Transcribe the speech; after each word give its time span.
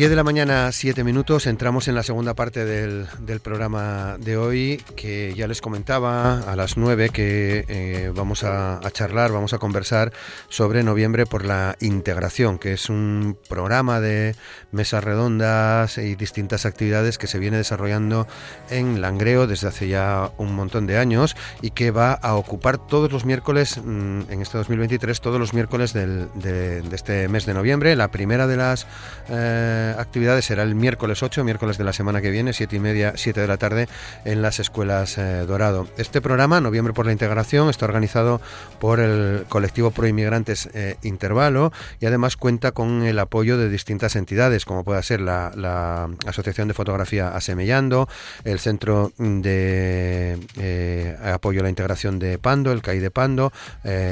10 0.00 0.08
de 0.08 0.16
la 0.16 0.24
mañana, 0.24 0.72
7 0.72 1.04
minutos. 1.04 1.46
Entramos 1.46 1.86
en 1.86 1.94
la 1.94 2.02
segunda 2.02 2.32
parte 2.32 2.64
del, 2.64 3.06
programa 3.42 4.16
de 4.18 4.38
hoy, 4.38 4.82
que 4.96 5.34
ya 5.36 5.46
les 5.46 5.60
comentaba 5.60 6.40
a 6.50 6.56
las 6.56 6.78
9 6.78 7.10
que 7.10 7.66
eh, 7.68 8.10
vamos 8.14 8.42
a, 8.42 8.80
charlar, 8.94 9.30
vamos 9.30 9.52
a 9.52 9.58
conversar 9.58 10.10
sobre 10.48 10.82
Noviembre 10.84 11.26
por 11.26 11.44
la 11.44 11.76
Integración, 11.80 12.58
que 12.58 12.72
es 12.72 12.88
un 12.88 13.36
programa 13.50 14.00
de 14.00 14.36
mesas 14.72 15.04
redondas 15.04 15.98
y 15.98 16.14
distintas 16.14 16.64
actividades 16.64 17.18
que 17.18 17.26
se 17.26 17.38
viene 17.38 17.58
desarrollando 17.58 18.26
en 18.70 19.02
Langreo 19.02 19.46
desde 19.46 19.68
hace 19.68 19.88
ya 19.88 20.30
un 20.38 20.54
montón 20.54 20.86
de 20.86 20.96
años 20.96 21.36
y 21.60 21.72
que 21.72 21.90
va 21.90 22.14
a 22.14 22.36
ocupar 22.36 22.78
todos 22.78 23.12
los 23.12 23.26
miércoles, 23.26 23.76
mm, 23.76 24.30
en 24.30 24.40
este 24.40 24.56
2023, 24.56 25.20
todos 25.20 25.38
los 25.38 25.52
miércoles 25.52 25.92
de, 25.92 26.82
este 26.90 27.28
mes 27.28 27.44
de 27.44 27.52
noviembre. 27.52 27.94
La 27.96 28.10
primera 28.10 28.46
de 28.46 28.56
las... 28.56 28.86
Eh, 29.28 29.89
actividades 29.98 30.44
será 30.44 30.62
el 30.62 30.74
miércoles 30.74 31.22
8, 31.22 31.44
miércoles 31.44 31.78
de 31.78 31.84
la 31.84 31.92
semana 31.92 32.20
que 32.20 32.30
viene, 32.30 32.52
7 32.52 32.76
y 32.76 32.80
media, 32.80 33.12
7 33.16 33.40
de 33.40 33.46
la 33.46 33.56
tarde, 33.56 33.88
en 34.24 34.42
las 34.42 34.60
escuelas 34.60 35.18
eh, 35.18 35.44
Dorado. 35.46 35.86
Este 35.96 36.20
programa, 36.20 36.60
Noviembre 36.60 36.92
por 36.92 37.06
la 37.06 37.12
Integración, 37.12 37.68
está 37.68 37.86
organizado 37.86 38.40
por 38.80 39.00
el 39.00 39.44
colectivo 39.48 39.90
Pro 39.90 40.06
Inmigrantes 40.06 40.68
eh, 40.74 40.96
Intervalo 41.02 41.72
y 42.00 42.06
además 42.06 42.36
cuenta 42.36 42.72
con 42.72 43.02
el 43.02 43.18
apoyo 43.18 43.58
de 43.58 43.68
distintas 43.68 44.16
entidades, 44.16 44.64
como 44.64 44.84
puede 44.84 45.02
ser 45.02 45.20
la, 45.20 46.08
Asociación 46.26 46.68
de 46.68 46.74
Fotografía 46.74 47.28
Asemellando, 47.34 48.08
el 48.44 48.58
Centro 48.58 49.12
de 49.18 50.38
eh, 50.58 51.16
Apoyo 51.22 51.60
a 51.60 51.62
la 51.64 51.68
Integración 51.68 52.18
de 52.18 52.38
Pando, 52.38 52.72
el 52.72 52.82
CAI 52.82 52.98
de 52.98 53.10
Pando, 53.10 53.52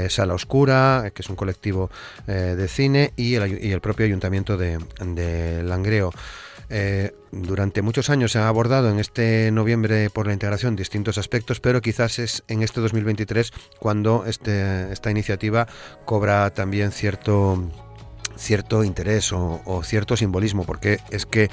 Sala 0.09 0.35
Oscura, 0.35 1.11
que 1.15 1.23
es 1.23 1.29
un 1.29 1.37
colectivo 1.37 1.91
de 2.27 2.69
cine, 2.69 3.13
y 3.17 3.35
el, 3.35 3.81
propio 3.81 4.07
Ayuntamiento 4.07 4.57
de, 4.57 4.79
de 5.01 5.63
Langreo. 5.69 6.13
Eh, 6.71 7.13
durante 7.33 7.81
muchos 7.81 8.11
años 8.11 8.33
se 8.33 8.39
ha 8.39 8.49
abordado 8.49 8.91
en 8.91 8.99
este 8.99 9.51
noviembre 9.53 10.11
por 10.11 10.27
la 10.27 10.35
integración 10.35 10.77
distintos 10.77 11.17
aspectos, 11.17 11.61
pero 11.61 11.81
quizás 11.81 12.19
es 12.19 12.43
en 12.49 12.63
este 12.63 12.81
2023 12.81 13.53
cuando 13.79 14.25
este, 14.27 14.93
esta 14.93 15.11
iniciativa 15.11 15.67
cobra 16.05 16.51
también 16.51 16.93
cierto 16.93 17.71
cierto 18.39 18.85
interés 18.85 19.33
o, 19.33 19.83
cierto 19.85 20.17
simbolismo, 20.17 20.65
porque 20.65 21.01
es 21.11 21.27
que 21.27 21.51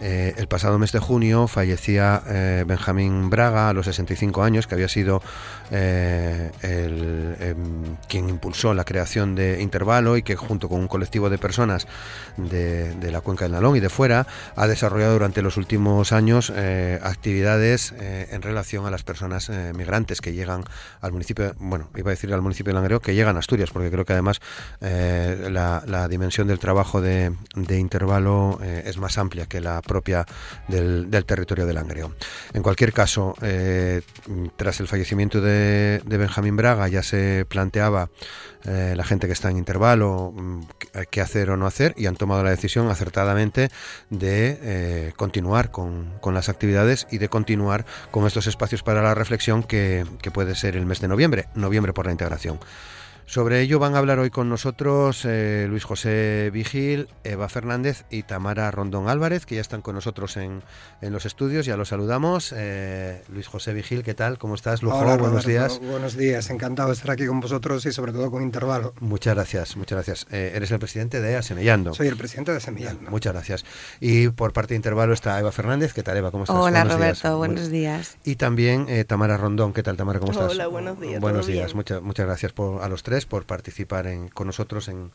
eh, 0.00 0.34
el 0.36 0.46
pasado 0.46 0.78
mes 0.78 0.92
de 0.92 1.00
junio 1.00 1.48
fallecía 1.48 2.22
eh, 2.26 2.64
Benjamín 2.66 3.30
Braga 3.30 3.68
a 3.68 3.72
los 3.72 3.86
65 3.86 4.42
años, 4.42 4.66
que 4.66 4.74
había 4.74 4.88
sido 4.88 5.20
eh, 5.70 6.50
el, 6.62 7.36
em, 7.40 7.96
quien 8.08 8.28
impulsó 8.28 8.74
la 8.74 8.84
creación 8.84 9.34
de 9.34 9.60
Intervalo 9.60 10.16
y 10.16 10.22
que 10.22 10.36
junto 10.36 10.68
con 10.68 10.80
un 10.80 10.88
colectivo 10.88 11.30
de 11.30 11.38
personas 11.38 11.88
de, 12.36 12.94
la 13.10 13.20
cuenca 13.22 13.46
del 13.46 13.52
Nalón 13.52 13.76
y 13.76 13.80
de 13.80 13.88
fuera 13.88 14.26
ha 14.54 14.66
desarrollado 14.66 15.14
durante 15.14 15.42
los 15.42 15.56
últimos 15.56 16.12
años 16.12 16.50
actividades 16.50 17.94
en 17.98 18.42
relación 18.42 18.86
a 18.86 18.90
las 18.90 19.02
personas 19.02 19.50
migrantes 19.74 20.20
que 20.20 20.34
llegan 20.34 20.64
al 21.00 21.12
municipio, 21.12 21.54
bueno, 21.58 21.88
iba 21.96 22.10
a 22.10 22.14
decir 22.14 22.32
al 22.34 22.42
municipio 22.42 22.70
de 22.70 22.74
Langreo, 22.74 23.00
que 23.00 23.14
llegan 23.14 23.36
a 23.36 23.38
Asturias, 23.38 23.70
porque 23.70 23.90
creo 23.90 24.04
que 24.04 24.12
además 24.12 24.40
la, 24.80 26.08
dimensión 26.08 26.48
del 26.48 26.58
trabajo 26.58 27.00
de 27.00 27.32
Intervalo 27.70 28.60
es 28.62 28.98
más 28.98 29.16
amplia 29.16 29.46
que 29.46 29.60
la 29.60 29.80
propia 29.88 30.24
del, 30.68 31.08
territorio 31.26 31.66
de 31.66 31.72
Langreo. 31.72 32.14
En 32.52 32.62
cualquier 32.62 32.92
caso, 32.92 33.34
eh, 33.42 34.02
tras 34.56 34.78
el 34.78 34.86
fallecimiento 34.86 35.40
de, 35.40 36.00
Benjamín 36.06 36.56
Braga 36.56 36.86
ya 36.86 37.02
se 37.02 37.44
planteaba 37.48 38.10
eh, 38.64 38.94
la 38.96 39.02
gente 39.04 39.26
que 39.26 39.32
está 39.32 39.50
en 39.50 39.56
intervalo 39.56 40.32
mm, 40.32 40.60
qué 41.10 41.20
hacer 41.20 41.50
o 41.50 41.56
no 41.56 41.66
hacer 41.66 41.94
y 41.96 42.06
han 42.06 42.16
tomado 42.16 42.44
la 42.44 42.50
decisión 42.50 42.88
acertadamente 42.90 43.70
de 44.10 44.58
eh, 44.62 45.12
continuar 45.16 45.72
con, 45.72 46.18
las 46.32 46.48
actividades 46.48 47.06
y 47.10 47.18
de 47.18 47.28
continuar 47.28 47.86
con 48.10 48.26
estos 48.26 48.46
espacios 48.46 48.82
para 48.82 49.02
la 49.02 49.14
reflexión 49.14 49.62
que, 49.62 50.04
que 50.20 50.30
puede 50.30 50.54
ser 50.54 50.76
el 50.76 50.86
mes 50.86 51.00
de 51.00 51.08
noviembre, 51.08 51.48
noviembre 51.54 51.92
por 51.92 52.06
la 52.06 52.12
integración. 52.12 52.60
Sobre 53.28 53.60
ello 53.60 53.78
van 53.78 53.94
a 53.94 53.98
hablar 53.98 54.18
hoy 54.20 54.30
con 54.30 54.48
nosotros 54.48 55.26
eh, 55.26 55.66
Luis 55.68 55.84
José 55.84 56.48
Vigil, 56.50 57.08
Eva 57.24 57.50
Fernández 57.50 58.06
y 58.08 58.22
Tamara 58.22 58.70
Rondón 58.70 59.10
Álvarez, 59.10 59.44
que 59.44 59.56
ya 59.56 59.60
están 59.60 59.82
con 59.82 59.94
nosotros 59.94 60.38
en, 60.38 60.62
los 61.02 61.26
estudios, 61.26 61.66
ya 61.66 61.76
los 61.76 61.90
saludamos. 61.90 62.54
Eh, 62.56 63.22
Luis 63.28 63.46
José 63.46 63.74
Vigil, 63.74 64.02
¿qué 64.02 64.14
tal? 64.14 64.38
¿Cómo 64.38 64.54
estás? 64.54 64.82
Hola, 64.82 65.18
buenos 65.18 65.44
días. 65.44 65.78
Buenos 65.78 66.16
días, 66.16 66.48
encantado 66.48 66.88
de 66.88 66.94
estar 66.94 67.10
aquí 67.10 67.26
con 67.26 67.40
vosotros 67.40 67.84
y 67.84 67.92
sobre 67.92 68.12
todo 68.12 68.30
con 68.30 68.42
Intervalo. 68.42 68.94
Muchas 69.00 69.34
gracias, 69.34 69.76
muchas 69.76 69.96
gracias. 69.96 70.26
Eh, 70.30 70.52
eres 70.54 70.70
el 70.70 70.78
presidente 70.78 71.20
de 71.20 71.36
Asemillando. 71.36 71.92
Soy 71.92 72.06
el 72.06 72.16
presidente 72.16 72.52
de 72.52 72.56
Asemillando. 72.56 73.10
Muchas 73.10 73.34
gracias. 73.34 73.66
Y 74.00 74.28
por 74.28 74.54
parte 74.54 74.72
de 74.72 74.76
Intervalo 74.76 75.12
está 75.12 75.38
Eva 75.38 75.52
Fernández, 75.52 75.92
¿qué 75.92 76.02
tal 76.02 76.16
Eva? 76.16 76.30
¿Cómo 76.30 76.44
estás? 76.44 76.56
Hola 76.56 76.82
Roberto, 76.84 77.36
buenos 77.36 77.68
días. 77.68 78.16
Y 78.24 78.36
también 78.36 78.86
Tamara 79.06 79.36
Rondón, 79.36 79.74
¿qué 79.74 79.82
tal 79.82 79.98
Tamara? 79.98 80.18
¿Cómo 80.18 80.32
estás? 80.32 80.50
Hola, 80.50 80.66
buenos 80.66 80.98
días. 80.98 81.20
Buenos 81.20 81.46
días, 81.46 81.74
muchas, 81.74 82.00
muchas 82.00 82.24
gracias 82.24 82.54
por, 82.54 82.82
a 82.82 82.88
los 82.88 83.02
tres 83.02 83.17
por 83.26 83.44
participar 83.44 84.06
con 84.34 84.46
nosotros 84.46 84.88
en, 84.88 85.10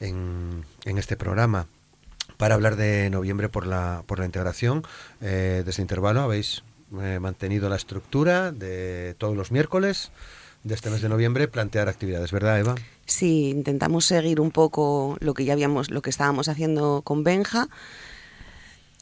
en, 0.00 0.64
este 0.98 1.16
programa 1.16 1.66
para 2.36 2.54
hablar 2.54 2.76
de 2.76 3.08
noviembre 3.10 3.48
por 3.48 3.66
la, 3.66 4.02
por 4.06 4.18
la 4.18 4.26
integración. 4.26 4.82
Eh, 5.20 5.62
desde 5.64 5.82
intervalo 5.82 6.20
habéis 6.20 6.62
eh, 7.00 7.18
mantenido 7.20 7.68
la 7.68 7.76
estructura 7.76 8.52
de 8.52 9.14
todos 9.18 9.36
los 9.36 9.50
miércoles 9.50 10.10
de 10.66 10.74
este 10.74 10.90
mes 10.90 11.00
de 11.00 11.08
noviembre 11.08 11.46
plantear 11.46 11.88
actividades, 11.88 12.32
¿verdad, 12.32 12.58
Eva? 12.58 12.74
Sí, 13.06 13.50
intentamos 13.50 14.04
seguir 14.04 14.40
un 14.40 14.50
poco 14.50 15.16
lo 15.20 15.32
que 15.32 15.44
ya 15.44 15.52
habíamos, 15.52 15.90
lo 15.90 16.02
que 16.02 16.10
estábamos 16.10 16.48
haciendo 16.48 17.02
con 17.02 17.22
Benja. 17.22 17.68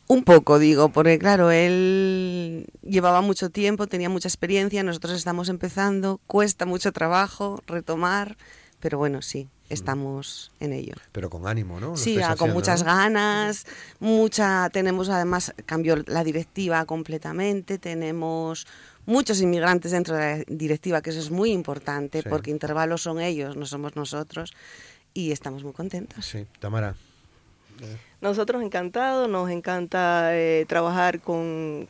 Un 0.06 0.22
poco, 0.22 0.59
digo, 0.59 0.91
porque 0.91 1.19
claro, 1.19 1.50
él 1.50 2.66
llevaba 2.82 3.22
mucho 3.22 3.50
tiempo, 3.50 3.87
tenía 3.87 4.09
mucha 4.09 4.28
experiencia, 4.28 4.82
nosotros 4.82 5.15
estamos 5.15 5.48
empezando, 5.48 6.20
cuesta 6.26 6.66
mucho 6.66 6.92
trabajo 6.92 7.62
retomar 7.66 8.37
pero 8.84 8.98
bueno, 8.98 9.22
sí, 9.22 9.48
estamos 9.70 10.53
en 10.60 10.75
ello. 10.75 10.92
Pero 11.10 11.31
con 11.31 11.47
ánimo, 11.47 11.81
¿no? 11.81 11.97
sí, 11.97 12.19
con 12.37 12.53
muchas 12.53 12.82
ganas, 12.82 13.65
mucha, 13.98 14.69
tenemos 14.69 15.09
además, 15.09 15.54
cambió 15.65 15.97
la 16.04 16.22
directiva 16.22 16.84
completamente, 16.84 17.78
tenemos 17.78 18.66
muchos 19.06 19.41
inmigrantes 19.41 19.92
dentro 19.92 20.16
de 20.16 20.21
la 20.21 20.44
directiva, 20.47 21.00
que 21.00 21.09
eso 21.09 21.21
es 21.21 21.31
muy 21.31 21.50
importante, 21.50 22.22
porque 22.25 22.50
intervalos 22.50 23.00
son 23.00 23.22
ellos, 23.22 23.56
no 23.56 23.65
somos 23.65 23.97
nosotros, 23.97 24.53
y 25.15 25.32
estamos 25.32 25.65
muy 25.65 25.72
contentos. 25.72 26.26
Sí, 26.26 26.44
Tamara. 26.59 26.94
Nosotros 28.24 28.62
encantados, 28.62 29.28
nos 29.28 29.50
encanta 29.50 30.34
eh, 30.34 30.64
trabajar 30.66 31.20
con, 31.20 31.86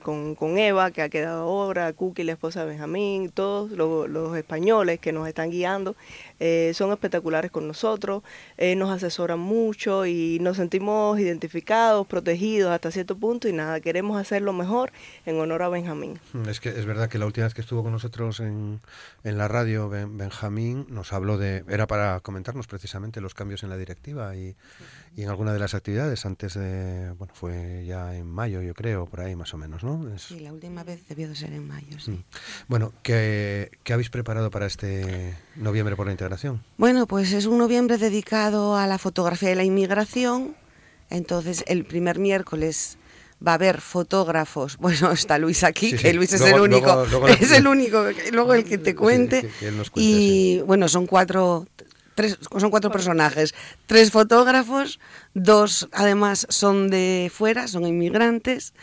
Eva, 0.58 0.90
que 0.90 1.02
ha 1.02 1.08
quedado 1.08 1.42
ahora, 1.42 1.92
Cookie, 1.92 2.24
la 2.24 2.32
esposa 2.32 2.64
de 2.64 2.70
Benjamín, 2.70 3.30
todos 3.30 3.70
los, 3.70 4.36
españoles 4.36 4.98
que 4.98 5.12
nos 5.12 5.28
están 5.28 5.52
guiando, 5.52 5.94
eh, 6.40 6.72
son 6.75 6.90
espectaculares 6.90 7.52
con 7.52 7.69
nosotros, 7.69 8.25
eh, 8.56 8.75
nos 8.75 8.90
asesoran 8.90 9.38
mucho 9.38 10.06
y 10.06 10.40
nos 10.40 10.56
sentimos 10.56 11.20
identificados, 11.20 12.04
protegidos 12.04 12.72
hasta 12.72 12.90
cierto 12.90 13.16
punto 13.16 13.46
y 13.46 13.52
nada, 13.52 13.78
queremos 13.78 14.20
hacer 14.20 14.42
lo 14.42 14.52
mejor 14.52 14.90
en 15.26 15.38
honor 15.38 15.62
a 15.62 15.69
Benjamín. 15.69 16.19
Mm, 16.32 16.48
es 16.48 16.58
que 16.58 16.70
es 16.70 16.84
verdad 16.84 17.08
que 17.08 17.20
la 17.20 17.26
última 17.26 17.46
vez 17.46 17.54
que 17.54 17.60
estuvo 17.60 17.84
con 17.84 17.92
nosotros 17.92 18.40
en, 18.40 18.80
la 19.22 19.46
radio, 19.46 19.88
Benjamín 19.88 20.87
nos 20.88 21.12
habló 21.12 21.38
de, 21.38 21.62
era 21.69 21.87
para 21.87 22.19
comentarnos 22.19 22.66
precisamente 22.66 23.20
los 23.20 23.34
cambios 23.34 23.62
en 23.62 23.70
la 23.70 23.76
directiva 23.76 24.34
y, 24.34 24.56
y 25.14 25.22
en 25.22 25.28
alguna 25.28 25.52
de 25.52 25.60
las 25.60 25.75
actividades 25.75 26.24
antes 26.25 26.55
de, 26.55 27.12
bueno, 27.19 27.32
fue 27.35 27.85
ya 27.87 28.15
en 28.15 28.26
mayo, 28.26 28.62
yo 28.62 28.75
creo, 28.75 29.06
por 29.06 29.21
ahí 29.21 29.37
más 29.37 29.53
o 29.55 29.59
menos, 29.59 29.85
¿no? 29.85 30.06
Sí, 30.19 30.41
la 30.41 30.53
última 30.53 30.85
vez 30.85 31.06
debió 31.09 31.29
de 31.29 31.37
ser 31.37 31.53
en 31.53 31.67
mayo, 31.67 31.99
sí. 31.99 32.12
Mm. 32.12 32.25
Bueno, 32.69 32.93
¿qué, 33.03 33.71
¿qué, 33.82 33.93
habéis 33.93 34.11
preparado 34.11 34.50
para 34.50 34.67
este 34.67 35.37
noviembre 35.56 35.97
por 35.97 36.06
la 36.06 36.12
integración? 36.12 36.62
Bueno, 36.76 37.06
pues 37.06 37.32
es 37.32 37.47
un 37.47 37.59
noviembre 37.59 37.99
dedicado 37.99 38.76
a 38.76 38.87
la 38.87 38.99
fotografía 38.99 39.50
de 39.50 39.56
la 39.56 39.65
inmigración. 39.65 40.56
Entonces, 41.11 41.65
el 41.67 41.85
primer 41.85 42.19
miércoles 42.19 42.99
va 43.47 43.53
a 43.53 43.55
haber 43.55 43.81
fotógrafos. 43.81 44.79
Bueno, 44.85 45.12
está 45.12 45.38
Luis 45.38 45.65
aquí, 45.65 45.94
que 45.94 46.12
Luis 46.12 46.32
es 46.32 46.43
el 46.43 46.61
único, 46.61 47.05
es 47.29 47.53
el 47.53 47.67
único, 47.76 48.05
luego 48.32 48.55
el 48.55 48.65
que 48.65 48.79
te 48.79 48.94
cuente. 48.94 49.49
y 49.94 50.61
bueno, 50.61 50.88
son 50.88 51.06
cuatro, 51.06 51.67
tres, 52.14 52.38
son 52.58 52.70
cuatro 52.70 52.90
personajes, 52.90 53.55
tres 53.87 54.11
fotógrafos, 54.11 55.00
dos 55.34 55.88
además 55.93 56.46
son 56.49 56.90
de 56.90 57.31
fuera, 57.32 57.69
son 57.69 57.87
inmigrantes. 57.87 58.75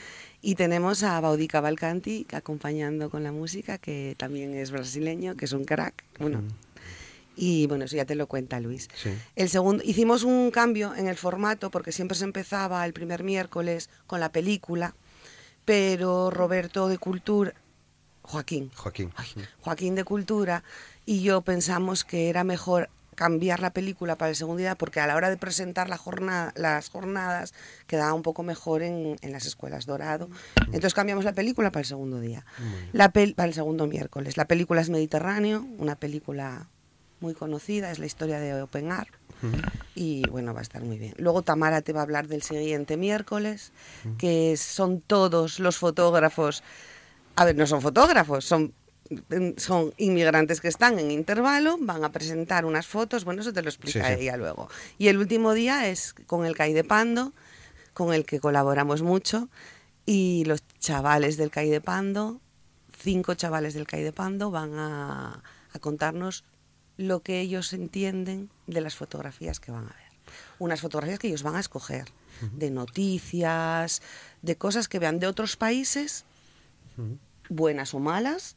Y 0.44 0.56
tenemos 0.56 1.04
a 1.04 1.20
Baudi 1.20 1.48
Cavalcanti 1.48 2.26
acompañando 2.34 3.12
con 3.12 3.22
la 3.22 3.32
música, 3.32 3.78
que 3.78 4.16
también 4.18 4.56
es 4.56 4.72
brasileño, 4.72 5.36
que 5.36 5.46
es 5.46 5.52
un 5.52 5.66
crack. 5.66 6.04
Bueno, 6.20 6.42
y 7.36 7.68
bueno, 7.68 7.86
eso 7.86 7.96
ya 7.96 8.06
te 8.06 8.16
lo 8.16 8.28
cuenta 8.28 8.60
Luis. 8.60 8.90
El 9.36 9.50
segundo, 9.50 9.84
hicimos 9.84 10.24
un 10.24 10.52
cambio 10.52 10.96
en 10.96 11.08
el 11.08 11.16
formato 11.16 11.72
porque 11.72 11.92
siempre 11.92 12.18
se 12.18 12.24
empezaba 12.24 12.86
el 12.86 12.94
primer 12.94 13.24
miércoles 13.24 13.90
con 14.08 14.20
la 14.20 14.32
película, 14.32 14.96
pero 15.66 16.30
Roberto 16.30 16.88
de 16.88 16.98
Cultura, 16.98 17.54
Joaquín, 18.24 18.72
Joaquín, 18.76 19.12
Joaquín 19.62 19.96
de 19.96 20.04
Cultura 20.04 20.64
y 21.06 21.22
yo 21.22 21.42
pensamos 21.42 22.04
que 22.04 22.30
era 22.30 22.44
mejor 22.44 22.90
cambiar 23.22 23.60
la 23.60 23.70
película 23.70 24.18
para 24.18 24.30
el 24.30 24.36
segundo 24.36 24.58
día 24.58 24.74
porque 24.74 25.00
a 25.00 25.06
la 25.06 25.16
hora 25.16 25.30
de 25.30 25.38
presentar 25.38 25.90
la 25.90 25.98
jornada, 25.98 26.54
las 26.56 26.90
jornadas 26.90 27.54
quedaba 27.86 28.16
un 28.16 28.24
poco 28.24 28.42
mejor 28.42 28.82
en, 28.82 29.16
en 29.22 29.32
las 29.32 29.46
escuelas 29.46 29.86
Dorado. 29.86 30.28
Entonces 30.66 30.96
cambiamos 30.96 31.24
la 31.24 31.34
película 31.34 31.72
para 31.72 31.82
el 31.82 31.86
segundo 31.86 32.20
día, 32.20 32.44
la 32.94 33.10
para 33.10 33.48
el 33.48 33.54
segundo 33.54 33.86
miércoles. 33.86 34.38
La 34.38 34.46
película 34.46 34.82
es 34.82 34.90
Mediterráneo, 34.90 35.68
una 35.78 35.96
película 35.98 36.68
muy 37.20 37.36
conocida, 37.36 37.92
es 37.92 38.00
la 38.00 38.08
historia 38.08 38.40
de 38.40 38.60
Open 38.60 38.92
Art. 38.92 39.14
Y 39.94 40.28
bueno, 40.30 40.56
va 40.56 40.62
a 40.62 40.64
estar 40.64 40.82
muy 40.82 40.98
bien. 40.98 41.14
Luego 41.18 41.44
Tamara 41.44 41.84
te 41.84 41.94
va 41.94 42.00
a 42.00 42.04
hablar 42.04 42.28
del 42.28 42.42
siguiente 42.42 42.98
miércoles, 42.98 43.72
que 44.18 44.58
son 44.58 45.00
todos 45.00 45.60
los 45.60 45.78
fotógrafos. 45.78 46.64
A 47.36 47.46
ver, 47.46 47.56
no 47.56 47.68
son 47.68 47.84
fotógrafos, 47.84 48.46
son 48.46 48.74
son 49.58 49.94
inmigrantes 49.98 50.62
que 50.62 50.68
están 50.68 51.00
en 51.00 51.12
intervalo, 51.12 51.78
van 51.80 52.04
a 52.04 52.12
presentar 52.12 52.66
unas 52.66 52.88
fotos, 52.88 53.26
bueno, 53.26 53.42
eso 53.42 53.54
te 53.54 53.62
lo 53.62 53.70
explica 53.70 54.14
ella 54.14 54.38
luego. 54.38 54.70
Y 54.98 55.08
el 55.08 55.18
último 55.18 55.54
día 55.54 55.90
es 55.90 56.14
con 56.14 56.46
el 56.46 56.56
CAI 56.56 56.74
de 56.74 56.84
Pando, 56.84 57.34
con 57.94 58.14
el 58.14 58.26
que 58.26 58.40
colaboramos 58.40 59.02
mucho, 59.02 59.50
y 60.06 60.44
los 60.46 60.64
chavales 60.80 61.38
del 61.38 61.52
CAI 61.52 61.70
de 61.70 61.82
Pando, 61.82 62.40
cinco 62.98 63.34
chavales 63.36 63.74
del 63.74 63.88
CAI 63.88 64.04
de 64.04 64.14
Pando, 64.14 64.52
van 64.52 64.74
a, 64.78 65.44
a 65.74 65.80
contarnos 65.80 66.44
lo 66.98 67.22
que 67.22 67.40
ellos 67.40 67.74
entienden 67.74 68.50
de 68.68 68.82
las 68.82 68.96
fotografías 68.96 69.60
que 69.60 69.72
van 69.72 69.86
a 69.86 69.94
ver. 69.94 70.36
Unas 70.60 70.82
fotografías 70.82 71.20
que 71.20 71.28
ellos 71.28 71.44
van 71.44 71.56
a 71.56 71.60
escoger, 71.60 72.06
de 72.54 72.72
noticias, 72.72 74.02
de 74.42 74.56
cosas 74.56 74.88
que 74.88 75.00
vean 75.00 75.20
de 75.20 75.28
otros 75.28 75.58
países, 75.58 76.26
buenas 77.50 77.94
o 77.94 78.00
malas. 78.00 78.56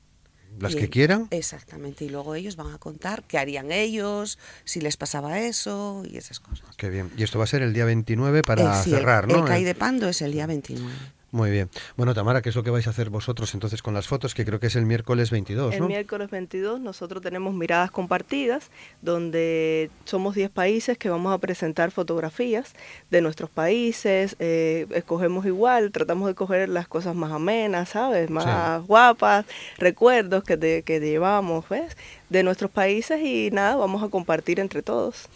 Las 0.60 0.76
que 0.76 0.88
quieran. 0.88 1.28
Exactamente, 1.30 2.04
y 2.04 2.08
luego 2.08 2.34
ellos 2.34 2.56
van 2.56 2.72
a 2.72 2.78
contar 2.78 3.24
qué 3.24 3.38
harían 3.38 3.72
ellos, 3.72 4.38
si 4.64 4.80
les 4.80 4.96
pasaba 4.96 5.40
eso 5.40 6.02
y 6.08 6.16
esas 6.16 6.40
cosas. 6.40 6.68
Qué 6.76 6.90
bien. 6.90 7.10
Y 7.16 7.22
esto 7.22 7.38
va 7.38 7.44
a 7.44 7.48
ser 7.48 7.62
el 7.62 7.72
día 7.72 7.84
29 7.84 8.42
para 8.42 8.80
eh, 8.80 8.84
cerrar, 8.84 9.28
¿no? 9.28 9.38
El 9.38 9.44
CAI 9.44 9.64
de 9.64 9.74
Pando 9.74 10.08
es 10.08 10.22
el 10.22 10.32
día 10.32 10.46
29. 10.46 10.92
Muy 11.34 11.50
bien. 11.50 11.68
Bueno, 11.96 12.14
Tamara, 12.14 12.42
¿qué 12.42 12.50
es 12.50 12.54
lo 12.54 12.62
que 12.62 12.70
vais 12.70 12.86
a 12.86 12.90
hacer 12.90 13.10
vosotros 13.10 13.54
entonces 13.54 13.82
con 13.82 13.92
las 13.92 14.06
fotos? 14.06 14.34
Que 14.34 14.44
creo 14.44 14.60
que 14.60 14.68
es 14.68 14.76
el 14.76 14.86
miércoles 14.86 15.32
22, 15.32 15.70
¿no? 15.70 15.86
El 15.86 15.88
miércoles 15.88 16.30
22 16.30 16.78
nosotros 16.78 17.20
tenemos 17.24 17.54
miradas 17.54 17.90
compartidas, 17.90 18.70
donde 19.02 19.90
somos 20.04 20.36
10 20.36 20.50
países 20.50 20.96
que 20.96 21.10
vamos 21.10 21.34
a 21.34 21.38
presentar 21.38 21.90
fotografías 21.90 22.74
de 23.10 23.20
nuestros 23.20 23.50
países. 23.50 24.36
Eh, 24.38 24.86
escogemos 24.92 25.44
igual, 25.44 25.90
tratamos 25.90 26.28
de 26.28 26.36
coger 26.36 26.68
las 26.68 26.86
cosas 26.86 27.16
más 27.16 27.32
amenas, 27.32 27.88
¿sabes? 27.88 28.30
Más 28.30 28.86
guapas, 28.86 29.44
recuerdos 29.76 30.44
que, 30.44 30.84
que 30.86 31.00
llevamos, 31.00 31.68
¿ves? 31.68 31.96
De 32.34 32.42
nuestros 32.42 32.70
países 32.70 33.20
y 33.22 33.50
nada, 33.52 33.76
vamos 33.76 34.02
a 34.02 34.08
compartir 34.08 34.58
entre 34.58 34.82
todos. 34.82 35.28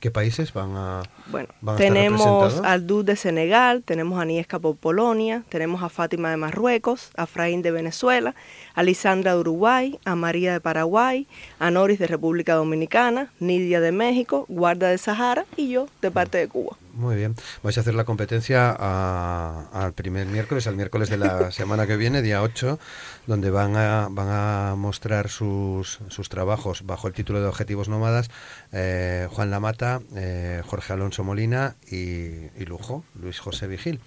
¿Qué 0.00 0.10
países 0.10 0.52
van 0.52 0.76
a 0.76 1.02
Bueno, 1.26 1.48
tenemos 1.78 2.60
al 2.62 2.86
Dud 2.86 3.06
de 3.06 3.16
Senegal, 3.16 3.82
tenemos 3.82 4.20
a 4.20 4.24
Niesca 4.26 4.58
por 4.58 4.76
Polonia, 4.76 5.44
tenemos 5.48 5.82
a 5.82 5.88
Fátima 5.88 6.30
de 6.30 6.36
Marruecos, 6.36 7.10
a 7.16 7.26
Fraín 7.26 7.62
de 7.62 7.70
Venezuela, 7.70 8.34
a 8.74 8.82
Lisandra 8.82 9.32
de 9.32 9.40
Uruguay, 9.40 9.98
a 10.04 10.14
María 10.14 10.52
de 10.52 10.60
Paraguay, 10.60 11.26
a 11.58 11.70
Noris 11.70 11.98
de 11.98 12.06
República 12.06 12.54
Dominicana, 12.54 13.32
Nidia 13.40 13.80
de 13.80 13.92
México, 13.92 14.44
Guarda 14.48 14.88
de 14.88 14.98
Sahara 14.98 15.46
y 15.56 15.70
yo 15.70 15.86
de 16.02 16.10
parte 16.10 16.36
de 16.36 16.48
Cuba. 16.48 16.76
Muy 16.94 17.16
bien. 17.16 17.34
Vais 17.62 17.76
a 17.78 17.80
hacer 17.80 17.94
la 17.94 18.04
competencia 18.04 18.70
al 18.70 19.94
primer 19.94 20.26
miércoles, 20.26 20.66
al 20.66 20.76
miércoles 20.76 21.08
de 21.08 21.16
la 21.16 21.50
semana 21.52 21.86
que 21.86 21.96
viene, 21.96 22.20
día 22.20 22.42
8, 22.42 22.78
donde 23.26 23.50
van 23.50 23.76
a, 23.76 24.08
van 24.10 24.28
a 24.28 24.74
mostrar 24.76 25.28
sus, 25.30 26.00
sus 26.08 26.28
trabajos 26.28 26.84
bajo 26.84 27.08
el 27.08 27.14
título 27.14 27.40
de 27.40 27.46
Objetivos 27.46 27.88
Nómadas 27.88 28.30
eh, 28.72 29.26
Juan 29.30 29.50
Lamata, 29.50 30.02
eh, 30.14 30.62
Jorge 30.66 30.92
Alonso 30.92 31.24
Molina 31.24 31.76
y, 31.90 32.50
y 32.60 32.64
Lujo, 32.66 33.04
Luis 33.14 33.40
José 33.40 33.66
Vigil. 33.68 34.00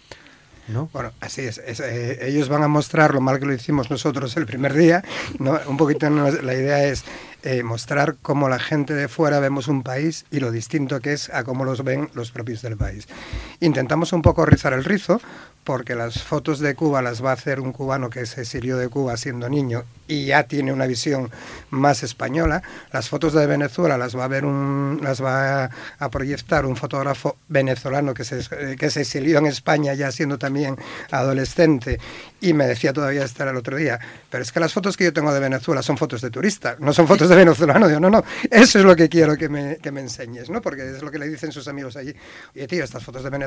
¿No? 0.67 0.89
Bueno, 0.93 1.11
así 1.19 1.41
es. 1.41 1.59
Eh, 1.59 2.19
ellos 2.23 2.49
van 2.49 2.63
a 2.63 2.67
mostrar 2.67 3.13
lo 3.13 3.21
mal 3.21 3.39
que 3.39 3.45
lo 3.45 3.53
hicimos 3.53 3.91
nosotros 3.91 4.35
el 4.37 4.45
primer 4.45 4.73
día. 4.73 5.03
¿no? 5.39 5.59
Un 5.67 5.77
poquito 5.77 6.09
la 6.09 6.53
idea 6.53 6.83
es 6.85 7.03
eh, 7.43 7.61
mostrar 7.61 8.15
cómo 8.21 8.49
la 8.49 8.57
gente 8.57 8.95
de 8.95 9.07
fuera 9.07 9.39
vemos 9.39 9.67
un 9.67 9.83
país 9.83 10.25
y 10.31 10.39
lo 10.39 10.51
distinto 10.51 10.99
que 10.99 11.13
es 11.13 11.29
a 11.29 11.43
cómo 11.43 11.63
los 11.63 11.83
ven 11.83 12.09
los 12.15 12.31
propios 12.31 12.63
del 12.63 12.77
país. 12.77 13.07
Intentamos 13.59 14.13
un 14.13 14.21
poco 14.21 14.45
rizar 14.45 14.73
el 14.73 14.83
rizo 14.83 15.21
porque 15.65 15.95
las 15.95 16.21
fotos 16.21 16.59
de 16.59 16.75
Cuba 16.75 17.01
las 17.01 17.25
va 17.25 17.31
a 17.31 17.33
hacer 17.33 17.59
un 17.59 17.73
cubano 17.73 18.09
que 18.11 18.25
se 18.27 18.41
exilió 18.41 18.77
de 18.77 18.87
Cuba 18.87 19.17
siendo 19.17 19.49
niño 19.49 19.83
y 20.07 20.25
ya 20.27 20.43
tiene 20.43 20.71
una 20.71 20.85
visión 20.85 21.31
más 21.71 22.03
española. 22.03 22.61
Las 22.93 23.09
fotos 23.09 23.33
de 23.33 23.47
Venezuela 23.47 23.97
las 23.97 24.15
va 24.15 24.25
a 24.25 24.27
ver 24.27 24.45
un, 24.45 24.99
las 25.01 25.23
va 25.23 25.71
a, 25.97 26.09
proyectar 26.09 26.67
un 26.67 26.75
fotógrafo 26.75 27.37
venezolano 27.47 28.13
que 28.13 28.23
se, 28.23 28.77
que 28.77 28.89
se 28.91 29.01
exilió 29.01 29.39
en 29.39 29.47
España 29.47 29.95
ya 29.95 30.11
siendo 30.11 30.37
también 30.37 30.77
adolescente 31.09 31.99
y 32.39 32.53
me 32.53 32.67
decía 32.67 32.93
todavía 32.93 33.23
estar 33.23 33.47
el 33.47 33.55
otro 33.55 33.75
día, 33.75 33.99
pero 34.29 34.43
es 34.43 34.51
que 34.51 34.59
las 34.59 34.71
fotos 34.71 34.95
que 34.95 35.05
yo 35.05 35.13
tengo 35.13 35.33
de 35.33 35.39
Venezuela 35.39 35.81
son 35.81 35.97
fotos 35.97 36.21
de 36.21 36.29
turista, 36.29 36.75
no 36.79 36.93
son 36.93 37.07
fotos 37.07 37.27
de 37.27 37.35
venezolano. 37.35 37.87
Digo, 37.87 37.99
no, 37.99 38.11
no, 38.11 38.23
eso 38.51 38.77
es 38.79 38.85
lo 38.85 38.95
que 38.95 39.09
quiero 39.09 39.35
que 39.35 39.49
me, 39.49 39.77
que 39.77 39.91
me 39.91 40.01
enseñes, 40.01 40.51
¿no? 40.51 40.61
Porque 40.61 40.87
es 40.91 41.01
lo 41.01 41.09
que 41.09 41.17
le 41.17 41.27
dicen 41.27 41.51
sus 41.51 41.67
amigos 41.67 41.95
allí. 41.95 42.13
Oye, 42.55 42.67
tío, 42.67 42.83
estas 42.83 43.03
fotos 43.03 43.23
de 43.23 43.31
Venezuela, 43.31 43.45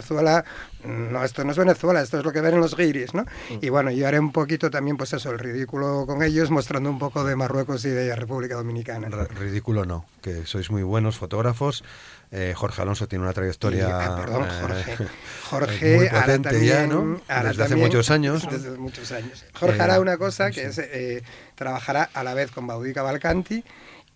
no, 0.85 1.25
esto 1.25 1.45
no 1.45 1.53
es 1.53 1.59
Venezuela, 1.59 2.01
esto 2.01 2.19
es 2.19 2.25
lo 2.25 2.33
que 2.33 2.41
ven 2.41 2.55
en 2.55 2.61
los 2.61 2.77
guiris, 2.77 3.15
¿no? 3.15 3.23
Mm. 3.23 3.59
Y 3.61 3.69
bueno, 3.69 3.91
yo 3.91 4.07
haré 4.07 4.21
un 4.21 4.33
poquito 4.33 4.71
también, 4.71 4.97
pues 4.97 5.13
eso, 5.13 5.31
el 5.31 5.39
ridículo 5.39 6.05
con 6.07 6.23
ellos, 6.23 6.51
mostrando 6.51 6.91
un 6.91 6.99
poco 6.99 7.25
de 7.25 7.37
Marruecos 7.37 7.85
y 7.85 7.91
de 7.91 8.15
República 8.15 8.55
Dominicana. 8.55 9.09
ridículo 9.09 9.85
no, 9.85 10.05
que 10.23 10.47
sois 10.47 10.71
muy 10.71 10.83
buenos 10.83 11.17
fotógrafos. 11.17 11.85
Eh, 12.31 12.53
Jorge 12.55 12.83
Alonso 12.83 13.09
tiene 13.09 13.25
una 13.25 13.33
trayectoria 13.33 13.89
ah, 13.89 14.17
perdón, 14.17 14.45
eh, 14.45 14.61
Jorge. 14.61 14.97
Jorge 15.49 15.97
muy 15.97 16.09
potente 16.09 16.67
ya, 16.67 16.87
¿no? 16.87 17.21
Desde 17.43 17.65
hace 17.65 17.77
muchos 17.77 18.11
años. 18.11 18.47
Desde 18.51 18.77
muchos 18.77 19.11
años. 19.13 19.47
Jorge 19.55 19.81
hará 19.81 19.99
una 19.99 20.19
cosa 20.19 20.51
que 20.51 20.67
es 20.67 20.79
eh, 20.79 21.23
trabajará 21.55 22.11
a 22.13 22.23
la 22.25 22.35
vez 22.35 22.51
con 22.51 22.67
Baudí 22.67 22.93
Cavalcanti 22.93 23.65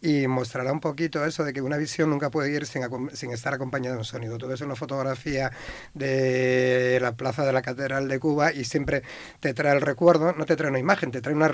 y 0.02 0.26
mostrará 0.26 0.72
un 0.72 0.80
poquito 0.80 1.24
eso 1.24 1.44
de 1.44 1.52
que 1.52 1.62
una 1.62 1.76
visión 1.76 2.10
nunca 2.10 2.28
puede 2.28 2.50
ir 2.50 2.66
sin, 2.66 2.82
sin, 3.12 3.30
estar 3.30 3.54
acompañada 3.54 3.94
de 3.94 3.98
un 4.00 4.04
sonido. 4.04 4.36
Tú 4.36 4.48
ves 4.48 4.60
una 4.60 4.74
fotografía 4.74 5.52
de 5.94 6.98
la 7.00 7.12
plaza 7.12 7.46
de 7.46 7.52
la 7.52 7.62
Catedral 7.62 8.08
de 8.08 8.18
Cuba 8.18 8.52
y 8.52 8.64
siempre 8.64 9.04
te 9.38 9.54
trae 9.54 9.74
el 9.74 9.80
recuerdo, 9.80 10.32
no 10.32 10.44
te 10.44 10.56
trae 10.56 10.70
una 10.70 10.80
imagen, 10.80 11.12
te 11.12 11.20
trae 11.20 11.34
una, 11.34 11.50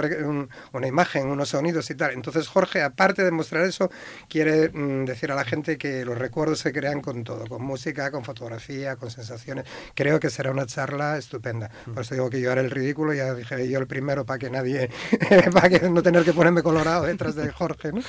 una 0.72 0.86
imagen, 0.86 1.26
unos 1.26 1.50
sonidos 1.50 1.90
y 1.90 1.94
tal. 1.94 2.12
Entonces 2.12 2.48
Jorge, 2.48 2.80
aparte 2.80 3.22
de 3.22 3.30
mostrar 3.30 3.64
eso, 3.64 3.90
quiere 4.30 4.70
mm, 4.70 5.04
decir 5.04 5.30
a 5.30 5.34
la 5.34 5.44
gente 5.44 5.76
que 5.76 6.06
los 6.06 6.16
recuerdos 6.16 6.60
se 6.60 6.72
crean 6.72 7.02
con 7.02 7.24
todo, 7.24 7.46
con 7.46 7.62
música, 7.62 8.10
con 8.10 8.24
fotografía, 8.24 8.96
con 8.96 9.10
sensaciones. 9.10 9.66
Creo 9.94 10.20
que 10.20 10.30
será 10.30 10.50
una 10.52 10.64
charla 10.64 11.18
estupenda. 11.18 11.70
Mm. 11.84 11.92
Por 11.92 12.02
eso 12.02 12.14
digo 12.14 12.30
que 12.30 12.40
yo 12.40 12.50
haré 12.50 12.62
el 12.62 12.70
ridículo, 12.70 13.12
ya 13.12 13.34
dije 13.34 13.68
yo 13.68 13.78
el 13.78 13.86
primero 13.86 14.24
para 14.24 14.38
que 14.38 14.48
nadie, 14.48 14.88
para 15.52 15.68
que 15.68 15.90
no 15.90 16.02
tener 16.02 16.24
que 16.24 16.32
ponerme 16.32 16.62
colorado 16.62 17.04
detrás 17.04 17.34
de 17.34 17.50
Jorge. 17.52 17.92
¿no? 17.92 18.00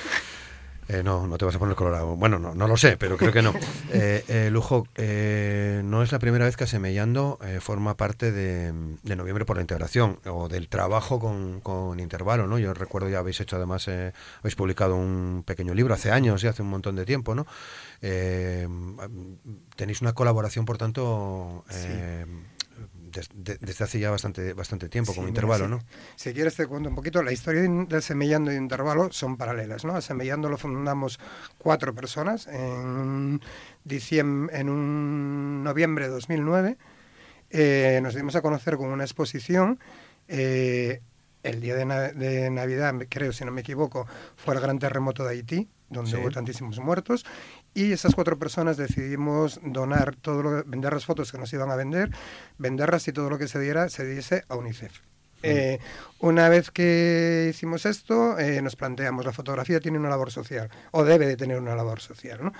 Eh, 0.92 1.04
no, 1.04 1.28
no 1.28 1.38
te 1.38 1.44
vas 1.44 1.54
a 1.54 1.58
poner 1.60 1.76
colorado. 1.76 2.16
Bueno, 2.16 2.40
no, 2.40 2.52
no 2.52 2.66
lo 2.66 2.76
sé, 2.76 2.96
pero 2.96 3.16
creo 3.16 3.32
que 3.32 3.42
no. 3.42 3.54
Eh, 3.92 4.24
eh, 4.28 4.50
Lujo, 4.52 4.86
no 4.96 6.02
es 6.02 6.12
la 6.12 6.18
primera 6.20 6.44
vez 6.44 6.56
que 6.56 6.64
Asemellando 6.64 7.38
forma 7.60 7.96
parte 7.96 8.30
de, 8.30 8.72
Noviembre 9.02 9.44
por 9.44 9.56
la 9.56 9.62
Integración 9.62 10.20
o 10.26 10.48
del 10.48 10.68
trabajo 10.68 11.18
con, 11.18 11.98
intervalo, 11.98 12.46
¿no? 12.46 12.58
Yo 12.58 12.72
recuerdo 12.72 13.08
ya 13.08 13.18
habéis 13.18 13.40
hecho, 13.40 13.56
además, 13.56 13.88
habéis 13.88 14.54
publicado 14.54 14.94
un 14.96 15.42
pequeño 15.44 15.74
libro 15.74 15.94
hace 15.94 16.12
años, 16.12 16.42
y 16.44 16.46
hace 16.46 16.62
un 16.62 16.70
montón 16.70 16.96
de 16.96 17.04
tiempo, 17.04 17.34
¿no? 17.34 17.46
tenéis 19.76 20.00
una 20.00 20.12
colaboración, 20.14 20.64
por 20.64 20.78
tanto, 20.78 21.64
desde 23.10 23.84
hace 23.84 24.00
ya 24.00 24.10
bastante, 24.10 24.52
bastante 24.52 24.88
tiempo, 24.88 25.14
con 25.14 25.28
intervalo, 25.28 25.68
¿no? 25.68 25.80
Si 26.16 26.32
quieres 26.32 26.56
te 26.56 26.66
cuento 26.66 26.88
un 26.88 26.94
poquito, 26.94 27.22
la 27.22 27.32
historia 27.32 27.62
de 27.62 28.02
Semillando 28.02 28.52
y 28.52 28.56
Intervalo 28.56 29.12
son 29.12 29.36
paralelas, 29.36 29.84
¿no? 29.84 29.94
A 29.94 30.00
Semillando 30.00 30.48
lo 30.48 30.56
fundamos 30.56 31.18
cuatro 31.58 31.94
personas 31.94 32.46
en, 32.46 33.40
diciembre, 33.84 34.58
en 34.58 34.70
un 34.70 35.62
noviembre 35.62 36.06
de 36.06 36.10
2009 36.10 36.76
eh, 37.50 37.98
nos 38.02 38.14
dimos 38.14 38.36
a 38.36 38.42
conocer 38.42 38.76
con 38.76 38.90
una 38.90 39.04
exposición. 39.04 39.80
Eh, 40.28 41.00
el 41.42 41.60
día 41.60 41.74
de, 41.74 42.50
Navidad, 42.50 42.94
creo, 43.08 43.32
si 43.32 43.44
no 43.44 43.50
me 43.50 43.62
equivoco, 43.62 44.06
fue 44.36 44.54
el 44.54 44.60
gran 44.60 44.78
terremoto 44.78 45.24
de 45.24 45.30
Haití, 45.30 45.68
donde 45.88 46.16
hubo 46.16 46.30
tantísimos 46.30 46.78
muertos. 46.78 47.24
Y 47.74 47.92
esas 47.92 48.14
cuatro 48.14 48.38
personas 48.38 48.76
decidimos 48.76 49.60
donar 49.62 50.16
todo 50.16 50.42
lo, 50.42 50.64
vender 50.64 50.92
las 50.92 51.04
fotos 51.04 51.32
que 51.32 51.38
nos 51.38 51.52
iban 51.52 51.70
a 51.70 51.76
vender, 51.76 52.10
venderlas 52.58 53.08
y 53.08 53.12
todo 53.12 53.30
lo 53.30 53.38
que 53.38 53.48
se 53.48 53.58
diera 53.58 53.88
se 53.88 54.04
diese 54.04 54.44
a 54.48 54.56
UNICEF. 54.56 55.00
Eh, 55.42 55.78
una 56.18 56.48
vez 56.48 56.70
que 56.70 57.48
hicimos 57.50 57.86
esto, 57.86 58.38
eh, 58.38 58.60
nos 58.60 58.76
planteamos, 58.76 59.24
la 59.24 59.32
fotografía 59.32 59.80
tiene 59.80 59.98
una 59.98 60.10
labor 60.10 60.30
social, 60.30 60.68
o 60.90 61.02
debe 61.04 61.26
de 61.26 61.36
tener 61.36 61.58
una 61.58 61.74
labor 61.74 62.00
social. 62.00 62.40
¿no? 62.42 62.52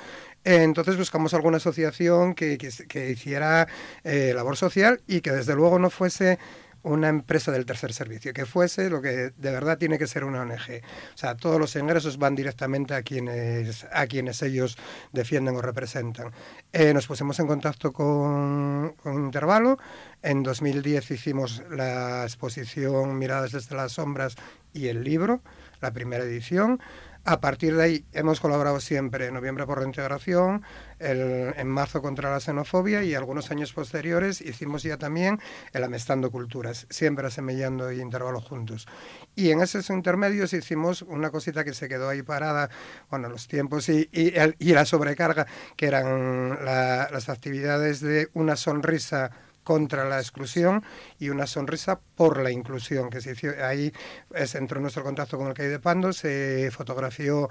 entonces 0.43 0.97
buscamos 0.97 1.35
alguna 1.35 1.59
asociación 1.59 2.35
que, 2.35 2.57
que 2.57 3.11
hiciera 3.11 3.69
eh, 4.05 4.33
labor 4.35 4.57
social 4.57 5.03
y 5.07 5.21
que 5.21 5.33
desde 5.33 5.55
luego 5.55 5.79
no 5.79 5.91
fuese 5.91 6.39
una 6.83 7.09
empresa 7.09 7.53
del 7.53 7.67
tercer 7.67 7.93
servicio, 7.93 8.33
que 8.33 8.47
fuese 8.47 8.89
lo 8.91 9.03
que 9.03 9.31
de 9.37 9.51
verdad 9.51 9.79
tiene 9.79 9.99
que 9.99 10.07
ser 10.07 10.25
una 10.25 10.43
ONG. 10.43 10.83
O 11.15 11.19
sea, 11.19 11.37
todos 11.37 11.59
los 11.59 11.77
ingresos 11.77 12.19
van 12.19 12.35
directamente 12.35 12.95
a 12.95 13.03
quienes, 13.03 13.87
a 13.93 14.07
quienes 14.07 14.43
ellos 14.43 14.79
defienden 15.13 15.57
o 15.57 15.63
representan. 15.63 16.33
Eh, 16.73 16.95
nos 16.95 17.07
pusimos 17.07 17.39
en 17.41 17.47
contacto 17.47 17.93
con, 17.93 18.95
con 19.03 19.15
Intervalo. 19.15 19.79
En 20.23 20.43
2010 20.43 21.11
hicimos 21.11 21.63
la 21.71 22.25
exposición 22.25 23.19
Miradas 23.19 23.53
desde 23.53 23.77
las 23.77 23.93
sombras 23.93 24.37
y 24.73 24.89
el 24.89 25.03
libro, 25.05 25.43
la 25.81 25.93
primera 25.93 26.25
edición. 26.25 26.81
A 27.25 27.41
partir 27.41 27.77
de 27.77 27.83
ahí 27.83 28.05
hemos 28.13 28.41
colaborado 28.41 28.81
siempre 28.81 29.27
en 29.27 29.35
noviembre 29.35 29.67
por 29.67 29.81
la 29.81 29.87
integración, 29.87 30.63
en 30.99 31.69
marzo 31.69 32.01
contra 32.01 32.31
la 32.31 32.41
xenofobia 32.41 33.03
y 33.03 33.15
algunos 33.15 33.51
años 33.51 33.75
posteriores 33.75 34.41
hicimos 34.41 34.83
ya 34.83 34.97
también 34.97 35.39
el 35.73 35.85
Amestando 35.85 36.31
Culturas, 36.31 36.87
siempre 36.89 37.27
asemillando 37.27 37.93
y 37.93 38.01
intervalo 38.01 38.41
juntos. 38.41 38.89
Y 39.37 39.51
en 39.51 39.61
esos 39.61 39.91
intermedios 39.91 40.55
hicimos 40.55 41.03
una 41.03 41.31
cosita 41.31 41.63
que 41.63 41.75
se 41.75 41.89
quedó 41.89 42.09
ahí 42.09 42.23
parada, 42.23 42.71
bueno, 43.11 43.29
los 43.29 43.49
tiempos 43.49 43.89
y, 43.91 44.09
y, 44.13 44.73
la 44.73 44.85
sobrecarga, 44.87 45.47
que 45.77 45.87
eran 45.87 46.65
las 46.65 47.29
actividades 47.29 48.01
de 48.01 48.31
una 48.33 48.57
sonrisa 48.57 49.31
contra 49.71 50.05
la 50.05 50.19
exclusión 50.19 50.83
y 51.21 51.29
una 51.29 51.47
sonrisa 51.47 52.01
por 52.17 52.43
la 52.43 52.51
inclusión, 52.51 53.09
que 53.09 53.21
se 53.21 53.31
hizo, 53.31 53.51
ahí 53.65 53.93
es, 54.35 54.57
entró 54.57 54.79
en 54.79 54.83
nuestro 54.83 55.05
contacto 55.05 55.39
con 55.39 55.47
el 55.47 55.55
CAI 55.55 55.69
de 55.69 55.79
Pando, 55.79 56.13
se 56.13 56.73
fotografió 56.73 57.49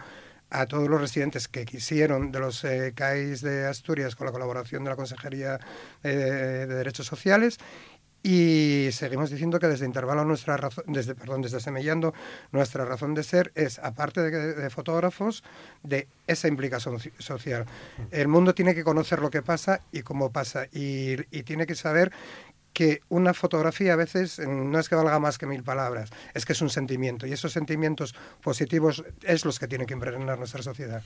a 0.50 0.66
todos 0.66 0.90
los 0.90 1.00
residentes 1.00 1.48
que 1.48 1.64
quisieron 1.64 2.34
de 2.34 2.40
los 2.42 2.66
eh, 2.66 2.92
CAIs 2.94 3.40
de 3.40 3.68
Asturias 3.68 4.18
con 4.18 4.26
la 4.26 4.34
colaboración 4.34 4.84
de 4.84 4.90
la 4.90 4.98
Consejería 4.98 5.62
eh, 6.04 6.10
de 6.10 6.76
Derechos 6.76 7.08
Sociales 7.08 7.58
y 8.22 8.90
seguimos 8.92 9.30
diciendo 9.30 9.60
que 9.60 9.68
desde 9.68 9.86
Intervalo 9.86 10.26
nuestra 10.26 10.58
razón, 10.58 10.84
desde 10.88 11.16
perdón, 11.16 11.42
desde 11.42 11.60
Semellando 11.62 12.14
nuestra 12.52 12.84
razón 12.84 13.14
de 13.14 13.24
ser 13.24 13.52
es 13.56 13.80
aparte 13.80 14.22
de, 14.22 14.70
fotógrafos 14.70 15.44
de 15.84 16.08
esa 16.28 16.48
implicación 16.48 17.00
social. 17.18 17.66
El 18.12 18.28
mundo 18.28 18.54
tiene 18.54 18.76
que 18.76 18.84
conocer 18.84 19.20
lo 19.20 19.30
que 19.30 19.42
pasa 19.42 19.82
y 19.92 20.02
cómo 20.02 20.32
pasa 20.32 20.68
y, 20.72 21.18
tiene 21.44 21.66
que 21.66 21.76
saber 21.76 22.12
que 22.74 23.02
una 23.10 23.34
fotografía 23.34 23.94
a 23.94 23.96
veces 23.96 24.40
no 24.40 24.78
es 24.78 24.90
que 24.90 24.96
valga 24.96 25.18
más 25.20 25.38
que 25.38 25.48
mil 25.48 25.64
palabras, 25.64 26.12
es 26.34 26.46
que 26.46 26.54
es 26.54 26.62
un 26.62 26.70
sentimiento 26.70 27.26
y 27.26 27.34
esos 27.34 27.52
sentimientos 27.52 28.14
positivos 28.42 29.04
es 29.24 29.44
los 29.44 29.58
que 29.58 29.68
tienen 29.68 29.88
que 29.88 29.94
impregnar 29.94 30.38
nuestra 30.38 30.62
sociedad. 30.62 31.02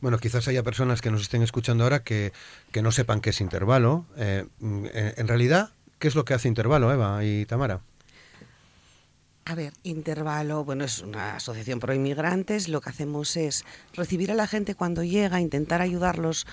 Bueno, 0.00 0.18
quizás 0.18 0.46
haya 0.48 0.62
personas 0.62 1.00
que 1.00 1.10
nos 1.10 1.22
estén 1.22 1.42
escuchando 1.42 1.84
ahora 1.84 2.02
que, 2.02 2.32
que 2.70 2.82
no 2.82 2.92
sepan 2.92 3.20
qué 3.20 3.30
es 3.30 3.40
intervalo. 3.40 4.04
Eh, 4.16 4.44
en 4.60 5.28
realidad, 5.28 5.70
¿Qué 5.98 6.08
es 6.08 6.14
lo 6.14 6.24
que 6.24 6.34
hace 6.34 6.48
Intervalo, 6.48 6.92
Eva 6.92 7.24
y 7.24 7.46
Tamara? 7.46 7.80
A 9.44 9.54
ver, 9.54 9.72
Intervalo, 9.84 10.64
bueno, 10.64 10.84
es 10.84 11.00
una 11.00 11.36
asociación 11.36 11.78
pro 11.78 11.94
inmigrantes. 11.94 12.68
Lo 12.68 12.80
que 12.80 12.90
hacemos 12.90 13.36
es 13.36 13.64
recibir 13.94 14.30
a 14.32 14.34
la 14.34 14.46
gente 14.46 14.74
cuando 14.74 15.04
llega, 15.04 15.40
intentar 15.40 15.80
ayudarlos, 15.80 16.46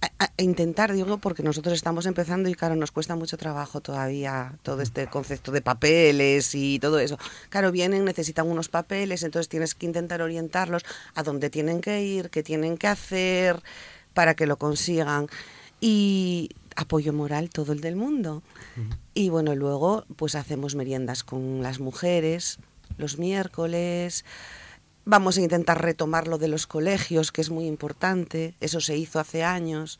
a, 0.00 0.30
intentar, 0.36 0.92
digo, 0.92 1.18
porque 1.18 1.42
nosotros 1.42 1.74
estamos 1.74 2.06
empezando 2.06 2.48
y 2.48 2.54
claro, 2.54 2.76
nos 2.76 2.92
cuesta 2.92 3.16
mucho 3.16 3.36
trabajo 3.36 3.80
todavía 3.80 4.54
todo 4.62 4.82
este 4.82 5.06
concepto 5.08 5.52
de 5.52 5.62
papeles 5.62 6.54
y 6.54 6.78
todo 6.78 6.98
eso. 6.98 7.18
Claro, 7.50 7.72
vienen, 7.72 8.04
necesitan 8.04 8.48
unos 8.48 8.68
papeles, 8.68 9.22
entonces 9.22 9.48
tienes 9.48 9.74
que 9.74 9.86
intentar 9.86 10.22
orientarlos 10.22 10.84
a 11.14 11.22
dónde 11.22 11.50
tienen 11.50 11.80
que 11.80 12.02
ir, 12.02 12.30
qué 12.30 12.42
tienen 12.42 12.78
que 12.78 12.86
hacer 12.86 13.62
para 14.14 14.34
que 14.34 14.46
lo 14.46 14.56
consigan. 14.58 15.26
Y 15.80 16.50
apoyo 16.76 17.12
moral 17.12 17.50
todo 17.50 17.72
el 17.72 17.80
del 17.80 17.96
mundo. 17.96 18.42
Y 19.14 19.28
bueno, 19.28 19.54
luego 19.54 20.04
pues 20.16 20.34
hacemos 20.34 20.74
meriendas 20.74 21.24
con 21.24 21.62
las 21.62 21.80
mujeres 21.80 22.58
los 22.98 23.18
miércoles. 23.18 24.24
Vamos 25.04 25.36
a 25.36 25.40
intentar 25.40 25.82
retomar 25.82 26.28
lo 26.28 26.38
de 26.38 26.48
los 26.48 26.66
colegios, 26.66 27.32
que 27.32 27.40
es 27.40 27.50
muy 27.50 27.66
importante. 27.66 28.54
Eso 28.60 28.80
se 28.80 28.96
hizo 28.96 29.18
hace 29.18 29.42
años. 29.42 29.98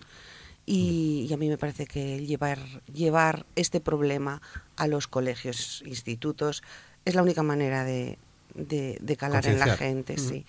Y, 0.64 1.28
a 1.32 1.36
mí 1.36 1.48
me 1.48 1.58
parece 1.58 1.86
que 1.86 2.24
llevar, 2.24 2.60
llevar 2.92 3.46
este 3.56 3.80
problema 3.80 4.40
a 4.76 4.86
los 4.86 5.08
colegios, 5.08 5.82
institutos, 5.84 6.62
es 7.04 7.16
la 7.16 7.22
única 7.22 7.42
manera 7.42 7.84
de, 7.84 8.16
de, 8.54 9.16
calar 9.16 9.44
en 9.46 9.58
la 9.58 9.76
gente. 9.76 10.18
sí. 10.18 10.46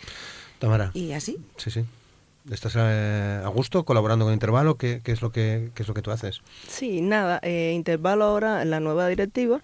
Tamara. 0.60 0.92
Y 0.94 1.12
así. 1.14 1.40
Sí, 1.58 1.72
sí. 1.72 1.86
¿Estás 2.52 2.76
eh, 2.78 3.42
a 3.42 3.48
gusto 3.48 3.86
colaborando 3.86 4.26
con 4.26 4.34
Intervalo? 4.34 4.76
¿Qué, 4.76 5.02
es, 5.06 5.22
lo 5.22 5.32
que, 5.32 5.72
es 5.78 5.88
lo 5.88 5.94
que 5.94 6.02
tú 6.02 6.12
haces? 6.12 6.42
Sí, 6.68 7.00
nada, 7.00 7.40
eh, 7.42 7.72
Intervalo 7.74 8.26
ahora 8.26 8.62
en 8.62 8.70
la 8.70 8.82
nueva 8.82 9.08
directiva 9.08 9.62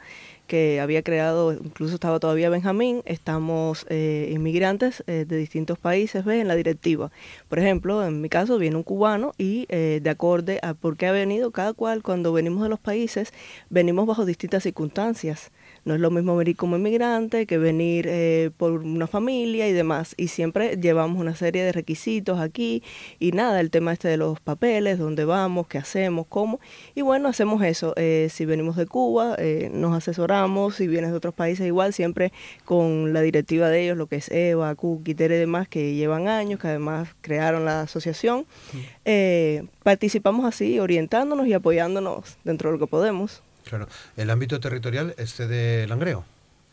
que 0.48 0.80
había 0.80 1.04
creado, 1.04 1.54
incluso 1.54 1.94
estaba 1.94 2.20
todavía 2.20 2.50
Benjamín, 2.50 3.04
estamos 3.06 3.86
eh, 3.90 4.32
inmigrantes 4.34 5.04
de 5.06 5.26
distintos 5.26 5.78
países 5.78 6.26
¿ves? 6.26 6.42
en 6.42 6.48
la 6.48 6.56
directiva. 6.56 7.12
Por 7.50 7.60
ejemplo, 7.60 8.04
en 8.04 8.20
mi 8.22 8.30
caso 8.30 8.58
viene 8.58 8.76
un 8.78 8.82
cubano 8.84 9.34
y 9.38 9.68
de 9.68 10.10
acorde 10.10 10.60
a 10.64 10.74
por 10.74 10.98
qué 10.98 11.06
ha 11.06 11.12
venido, 11.12 11.52
cada 11.52 11.74
cual 11.74 12.02
cuando 12.02 12.34
venimos 12.34 12.64
de 12.64 12.70
los 12.70 12.80
países, 12.80 13.32
venimos 13.70 14.08
bajo 14.08 14.26
distintas 14.26 14.64
circunstancias. 14.64 15.52
No 15.86 15.94
es 15.96 16.00
lo 16.00 16.12
mismo 16.12 16.36
venir 16.36 16.56
como 16.56 16.76
inmigrante 16.76 17.46
que 17.46 17.58
venir 17.58 18.06
eh, 18.08 18.52
por 18.58 18.72
una 18.72 19.08
familia 19.08 19.68
y 19.68 19.74
demás. 19.74 20.14
Y 20.18 20.28
siempre 20.28 20.78
llevamos 20.78 21.20
una 21.20 21.36
serie 21.36 21.64
de 21.64 21.72
requisitos 21.72 22.40
aquí 22.40 22.84
y 23.20 23.32
nada, 23.32 23.60
el 23.60 23.72
tema 23.72 23.94
este 23.94 24.08
de 24.08 24.18
los 24.18 24.40
papeles, 24.40 25.00
dónde 25.00 25.26
vamos, 25.26 25.68
qué 25.68 25.78
hacemos, 25.78 26.28
cómo. 26.28 26.60
Y 26.96 27.02
bueno, 27.02 27.30
hacemos 27.30 27.64
eso. 27.64 27.94
Eh, 27.96 28.28
si 28.32 28.46
venimos 28.46 28.76
de 28.76 28.86
Cuba, 28.86 29.36
eh, 29.38 29.70
nos 29.74 29.96
asesoramos. 29.96 30.76
Si 30.76 30.88
vienes 30.88 31.12
de 31.12 31.18
otros 31.18 31.34
países, 31.34 31.66
igual, 31.66 31.94
siempre 31.94 32.32
con 32.66 33.14
la 33.14 33.22
directiva 33.22 33.70
de 33.70 33.84
ellos, 33.84 33.98
lo 33.98 34.08
que 34.08 34.18
es 34.18 34.30
Eva, 34.30 34.76
Tere 34.76 35.36
y 35.36 35.40
demás, 35.40 35.68
que 35.68 35.96
llevan 35.96 36.28
años, 36.28 36.60
que 36.60 36.68
además 36.68 37.10
crearon 37.22 37.66
la 37.66 37.82
asociación. 37.82 38.46
participamos 39.84 40.46
así, 40.46 40.80
orientándonos 40.80 41.48
y 41.48 41.54
apoyándonos 41.54 42.38
dentro 42.44 42.70
de 42.70 42.78
lo 42.78 42.80
que 42.80 42.90
podemos. 42.90 43.42
Claro. 43.70 43.88
¿El 44.18 44.32
ámbito 44.32 44.60
territorial 44.60 45.14
es 45.18 45.38
de 45.38 45.86
Langreo? 45.88 46.26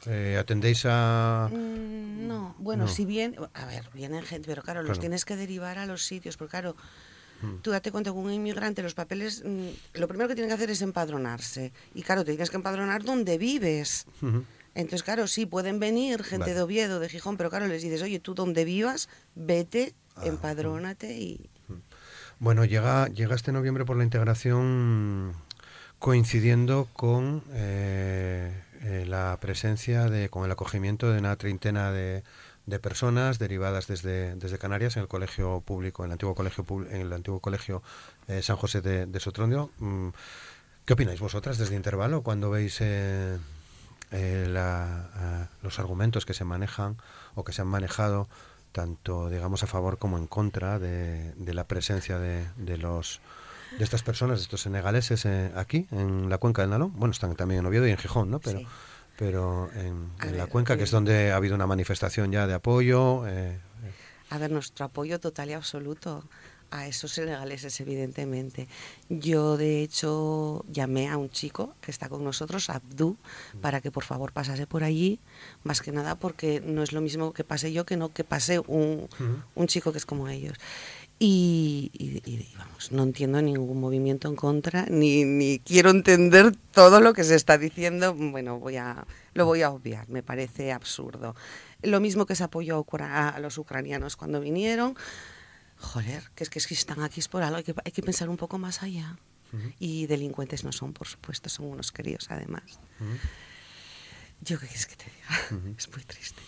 Eh, 0.07 0.39
¿Atendéis 0.41 0.85
a...? 0.87 1.51
Mm, 1.53 2.27
no, 2.27 2.55
bueno, 2.59 2.89
si 2.89 3.05
bien... 3.05 3.37
A 3.53 3.67
ver, 3.67 3.85
vienen 3.93 4.23
gente, 4.23 4.49
pero 4.49 4.63
claro, 4.63 4.83
los 4.83 4.99
tienes 4.99 5.27
que 5.27 5.37
derivar 5.37 5.77
a 5.77 5.85
los 5.85 6.05
sitios, 6.05 6.39
porque 6.39 6.53
claro, 6.53 6.75
mm. 7.43 7.57
tú 7.61 7.71
date 7.71 7.93
cuenta 7.93 8.13
que 8.13 8.17
un 8.17 8.33
inmigrante, 8.33 8.83
los 8.83 8.95
papeles, 8.95 9.43
mm, 9.45 9.99
lo 10.01 10.09
primero 10.09 10.27
que 10.27 10.35
tiene 10.35 10.49
que 10.49 10.55
hacer 10.55 10.71
es 10.71 10.81
empadronarse. 10.81 11.75
Y 11.95 12.03
claro, 12.03 12.25
te 12.25 12.33
tienes 12.33 12.49
que 12.49 12.57
empadronar 12.57 13.05
donde 13.05 13.37
vives. 13.37 14.07
Entonces, 14.75 15.03
claro, 15.03 15.27
sí, 15.27 15.45
pueden 15.45 15.79
venir 15.79 16.25
gente 16.25 16.55
de 16.55 16.63
Oviedo, 16.63 16.99
de 16.99 17.11
Gijón, 17.11 17.37
pero 17.37 17.51
claro, 17.51 17.67
les 17.67 17.83
dices, 17.83 18.01
oye, 18.01 18.21
tú 18.21 18.35
donde 18.35 18.65
vivas, 18.65 19.11
vete, 19.35 19.95
ah, 20.15 20.23
empadrónate 20.25 21.13
y... 21.13 21.51
Bueno, 22.39 22.65
llega, 22.65 23.09
llega 23.09 23.35
este 23.35 23.53
noviembre 23.53 23.85
por 23.85 23.97
la 23.97 24.05
integración 24.05 25.35
coincidiendo 25.99 26.89
con 26.93 27.43
eh, 27.53 28.53
eh, 28.83 29.05
la 29.07 29.39
presencia 29.41 30.09
de, 30.09 30.29
con 30.29 30.45
el 30.45 30.51
acogimiento 30.51 31.11
de 31.11 31.19
una 31.19 31.37
treintena 31.37 31.91
de, 31.91 32.23
de 32.67 32.79
personas 32.79 33.39
derivadas 33.39 33.87
desde, 33.87 34.35
desde, 34.37 34.59
Canarias 34.59 34.97
en 34.97 35.03
el 35.03 35.09
colegio 35.09 35.61
público, 35.61 36.05
en 36.05 36.11
el 36.11 36.13
antiguo 36.13 36.35
colegio 36.35 36.65
en 36.91 37.01
el 37.01 37.13
antiguo 37.13 37.41
colegio 37.41 37.83
eh, 38.29 38.43
San 38.43 38.57
José 38.57 38.81
de, 38.81 39.07
de 39.07 39.21
Sotrondio. 39.21 39.71
Mm, 39.79 40.09
¿Qué 40.85 40.93
opináis 40.93 41.19
vosotras 41.19 41.59
desde 41.59 41.75
intervalo 41.75 42.23
cuando 42.23 42.51
veis 42.51 42.81
los 44.13 45.79
argumentos 45.81 46.25
que 46.25 46.35
se 46.35 46.45
manejan 46.45 46.97
o 47.35 47.43
que 47.43 47.53
se 47.53 47.63
han 47.63 47.69
manejado 47.69 48.29
tanto 48.71 49.29
digamos 49.29 49.65
a 49.65 49.67
favor 49.67 49.99
como 49.99 50.17
en 50.17 50.29
contra 50.29 50.79
de, 50.79 51.33
de 51.33 51.55
la 51.55 51.67
presencia 51.67 52.21
de, 52.21 52.47
de 52.57 52.79
los 52.79 53.21
de 53.79 53.85
estas 53.85 54.03
personas, 54.03 54.39
de 54.39 54.43
estos 54.43 54.63
senegaleses 54.63 55.25
eh, 55.27 55.51
aquí, 55.55 55.87
en 55.91 56.29
la 56.31 56.39
cuenca 56.39 56.63
del 56.63 56.71
Nalón. 56.71 56.93
Bueno, 56.97 57.13
están 57.13 57.35
también 57.37 57.61
en 57.61 57.67
Oviedo 57.67 57.87
y 57.87 57.91
en 57.91 57.99
Gijón, 57.99 58.31
¿no? 58.31 58.41
Pero, 58.41 58.61
pero 59.19 59.71
en, 59.75 60.37
la 60.37 60.47
cuenca, 60.47 60.77
que 60.77 60.85
es 60.85 60.91
donde 60.91 61.33
ha 61.33 61.37
habido 61.37 61.55
una 61.55 61.67
manifestación 61.67 62.33
ya 62.33 62.47
de 62.47 62.55
apoyo. 62.55 63.27
Eh, 63.27 63.59
a 64.31 64.39
ver, 64.39 64.51
nuestro 64.51 64.87
apoyo 64.87 65.21
total 65.21 65.51
y 65.51 65.53
absoluto. 65.53 66.25
a 66.71 66.89
esos 66.89 67.13
senegaleses, 67.13 67.81
evidentemente. 67.81 68.67
Yo, 69.09 69.57
de 69.57 69.83
hecho, 69.83 70.65
llamé 70.69 71.09
a 71.09 71.17
un 71.17 71.31
chico 71.31 71.75
que 71.81 71.93
está 71.93 72.09
con 72.09 72.25
nosotros, 72.25 72.71
Abdú, 72.71 73.17
para 73.61 73.81
que 73.81 73.93
por 73.93 74.03
favor 74.03 74.33
pasase 74.33 74.67
por 74.67 74.83
allí, 74.83 75.21
más 75.63 75.81
que 75.81 75.93
nada 75.93 76.17
porque 76.17 76.61
no 76.61 76.83
es 76.83 76.93
lo 76.93 77.01
mismo 77.01 77.33
que 77.33 77.45
pase 77.45 77.73
yo 77.73 77.87
que 77.87 77.97
no 77.97 78.13
que 78.13 78.25
pase 78.25 78.59
un, 78.59 79.09
un 79.55 79.67
chico 79.69 79.93
que 79.93 79.99
es 79.99 80.07
como 80.07 80.29
ellos. 80.29 80.59
Y, 81.19 81.91
y, 81.95 82.47
vamos, 82.59 82.93
no 82.93 83.03
entiendo 83.03 83.41
ningún 83.41 83.81
movimiento 83.81 84.29
en 84.29 84.37
contra, 84.37 84.85
ni, 84.91 85.25
ni 85.25 85.61
quiero 85.61 85.89
entender 85.89 86.55
todo 86.73 87.01
lo 87.01 87.15
que 87.15 87.25
se 87.25 87.35
está 87.35 87.57
diciendo. 87.57 88.15
Bueno, 88.15 88.59
voy 88.59 88.77
a, 88.77 89.07
lo 89.33 89.47
voy 89.47 89.63
a 89.63 89.71
obviar, 89.71 90.09
me 90.11 90.23
parece 90.23 90.73
absurdo. 90.73 91.35
Lo 91.83 92.01
mismo 92.01 92.27
que 92.27 92.35
se 92.35 92.45
apoyó 92.45 92.85
a 93.01 93.39
los 93.41 93.57
ucranianos 93.57 94.17
cuando 94.17 94.41
vinieron. 94.41 94.95
Joder, 95.79 96.23
que 96.35 96.45
es 96.45 96.51
que, 96.51 96.59
es 96.59 96.67
que 96.67 96.75
están 96.75 97.01
aquí 97.03 97.21
es 97.21 97.29
por 97.29 97.43
algo, 97.43 97.57
hay 97.57 97.65
que, 97.65 97.75
hay 97.85 97.93
que 97.93 98.03
pensar 98.03 98.29
un 98.29 98.37
poco 98.37 98.59
más 98.59 98.83
allá. 98.83 99.17
Y 99.79 100.07
delincuentes 100.07 100.65
no 100.65 100.73
son, 100.73 100.93
por 100.93 101.07
supuesto, 101.07 101.49
son 101.49 101.67
unos 101.67 101.93
queridos 101.93 102.27
además. 102.31 102.79
Yo 104.43 104.59
qué 104.59 104.67
quieres 104.67 104.87
que 104.87 104.97
te 104.97 105.05
diga, 105.05 105.73
es 105.79 105.91
muy 105.91 106.05
triste. 106.05 106.43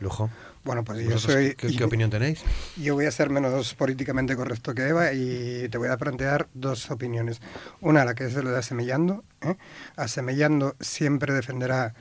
Lujo. 0.00 0.30
Bueno, 0.64 0.84
pues 0.84 1.06
yo 1.06 1.18
soy... 1.18 1.54
¿qué, 1.54 1.84
opinión 1.84 2.10
tenéis? 2.10 2.42
Yo 2.76 2.94
voy 2.94 3.06
a 3.06 3.10
ser 3.10 3.30
menos 3.30 3.74
políticamente 3.74 4.36
correcto 4.36 4.74
que 4.74 4.88
Eva 4.88 5.12
y 5.12 5.68
te 5.70 5.78
voy 5.78 5.88
a 5.88 5.96
plantear 5.96 6.48
dos 6.54 6.90
opiniones. 6.90 7.40
Una, 7.80 8.04
la 8.04 8.14
que 8.14 8.24
es 8.26 8.34
lo 8.34 8.50
de 8.50 8.58
Asemellando. 8.58 9.24
¿eh? 9.40 9.56
Asemellando 9.96 10.76
siempre 10.80 11.32
defenderá 11.32 11.94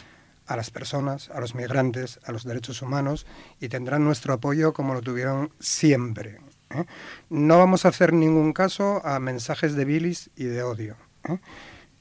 a 0.47 0.55
las 0.55 0.71
personas, 0.71 1.29
a 1.29 1.39
los 1.39 1.55
migrantes, 1.55 2.19
a 2.25 2.31
los 2.31 2.43
derechos 2.43 2.81
humanos 2.81 3.25
y 3.59 3.69
tendrán 3.69 4.03
nuestro 4.03 4.33
apoyo 4.33 4.73
como 4.73 4.93
lo 4.93 5.01
tuvieron 5.01 5.51
siempre. 5.59 6.39
¿eh? 6.71 6.85
No 7.29 7.57
vamos 7.57 7.85
a 7.85 7.89
hacer 7.89 8.13
ningún 8.13 8.53
caso 8.53 9.05
a 9.05 9.19
mensajes 9.19 9.75
de 9.75 9.85
bilis 9.85 10.29
y 10.35 10.45
de 10.45 10.63
odio. 10.63 10.95
¿eh? 11.27 11.39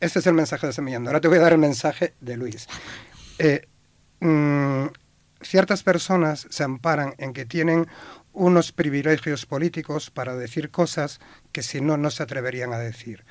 Ese 0.01 0.21
es 0.21 0.27
el 0.27 0.35
mensaje 0.35 0.67
de 0.67 0.73
Semillando. 0.73 1.11
Ahora 1.11 1.21
te 1.21 1.29
voy 1.29 1.39
a 1.39 1.43
dar 1.43 1.53
el 1.53 1.59
mensaje 1.59 2.15
de 2.21 2.37
Luis. 2.37 2.69
Eh, 3.39 3.67
mm, 4.21 4.87
ciertas 5.47 5.83
personas 5.83 6.47
se 6.51 6.65
amparan 6.65 7.15
en 7.19 7.33
que 7.33 7.45
tienen 7.45 7.87
unos 8.33 8.73
privilegios 8.73 9.47
políticos 9.47 10.11
para 10.11 10.37
decir 10.37 10.71
cosas 10.71 11.21
que 11.53 11.63
si 11.63 11.81
no, 11.81 11.97
no 11.97 12.11
se 12.11 12.23
atreverían 12.23 12.73
a 12.73 12.79
decir. 12.79 13.25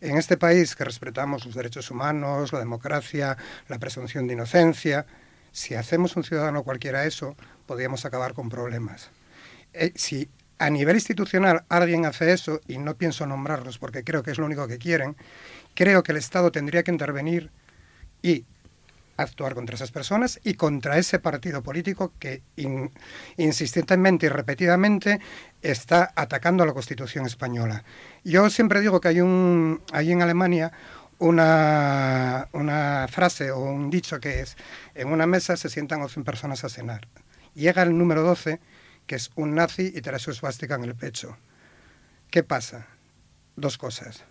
En 0.00 0.16
este 0.16 0.36
país 0.36 0.74
que 0.74 0.84
respetamos 0.84 1.44
los 1.44 1.54
derechos 1.54 1.90
humanos, 1.90 2.52
la 2.52 2.60
democracia, 2.60 3.36
la 3.68 3.78
presunción 3.78 4.26
de 4.26 4.34
inocencia, 4.34 5.06
si 5.52 5.74
hacemos 5.74 6.16
un 6.16 6.24
ciudadano 6.24 6.62
cualquiera 6.62 7.04
eso, 7.04 7.36
podríamos 7.66 8.04
acabar 8.04 8.32
con 8.32 8.48
problemas. 8.48 9.10
Eh, 9.72 9.92
si 9.96 10.28
a 10.58 10.70
nivel 10.70 10.96
institucional 10.96 11.64
alguien 11.68 12.06
hace 12.06 12.32
eso, 12.32 12.60
y 12.66 12.78
no 12.78 12.96
pienso 12.96 13.26
nombrarlos 13.26 13.78
porque 13.78 14.04
creo 14.04 14.22
que 14.22 14.30
es 14.30 14.38
lo 14.38 14.46
único 14.46 14.66
que 14.66 14.78
quieren, 14.78 15.16
creo 15.74 16.02
que 16.02 16.12
el 16.12 16.18
Estado 16.18 16.52
tendría 16.52 16.82
que 16.82 16.90
intervenir 16.90 17.50
y 18.22 18.44
actuar 19.18 19.54
contra 19.54 19.74
esas 19.74 19.90
personas 19.90 20.40
y 20.44 20.54
contra 20.54 20.96
ese 20.96 21.18
partido 21.18 21.62
político 21.62 22.12
que 22.18 22.42
insistentemente 23.36 24.26
y 24.26 24.28
repetidamente 24.28 25.20
está 25.60 26.12
atacando 26.14 26.62
a 26.62 26.66
la 26.66 26.72
Constitución 26.72 27.26
española. 27.26 27.84
Yo 28.24 28.48
siempre 28.48 28.80
digo 28.80 29.00
que 29.00 29.08
hay, 29.08 29.20
un, 29.20 29.82
hay 29.92 30.12
en 30.12 30.22
Alemania 30.22 30.72
una, 31.18 32.48
una 32.52 33.06
frase 33.10 33.50
o 33.50 33.58
un 33.58 33.90
dicho 33.90 34.20
que 34.20 34.40
es, 34.40 34.56
en 34.94 35.08
una 35.08 35.26
mesa 35.26 35.56
se 35.56 35.68
sientan 35.68 36.00
11 36.00 36.22
personas 36.22 36.62
a 36.62 36.68
cenar. 36.68 37.08
Llega 37.54 37.82
el 37.82 37.98
número 37.98 38.22
12, 38.22 38.60
que 39.06 39.16
es 39.16 39.32
un 39.34 39.56
nazi 39.56 39.92
y 39.94 40.00
trae 40.00 40.20
su 40.20 40.30
esvástica 40.30 40.76
en 40.76 40.84
el 40.84 40.94
pecho. 40.94 41.36
¿Qué 42.30 42.44
pasa? 42.44 42.86
Dos 43.56 43.78
cosas. 43.78 44.24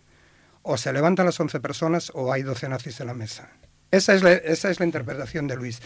O 0.62 0.77
se 0.77 0.94
levantan 0.94 1.25
las 1.25 1.39
11 1.39 1.60
personas 1.60 2.12
o 2.13 2.32
hay 2.32 2.44
12 2.44 2.70
nazis 2.70 3.01
en 3.01 3.08
la 3.08 3.13
mesa. 3.13 3.50
Esa 3.91 4.13
es, 4.13 4.24
la, 4.24 4.34
esa 4.34 4.70
es 4.70 4.79
la 4.79 4.86
interpretación 4.86 5.48
de 5.48 5.56
Luis. 5.56 5.82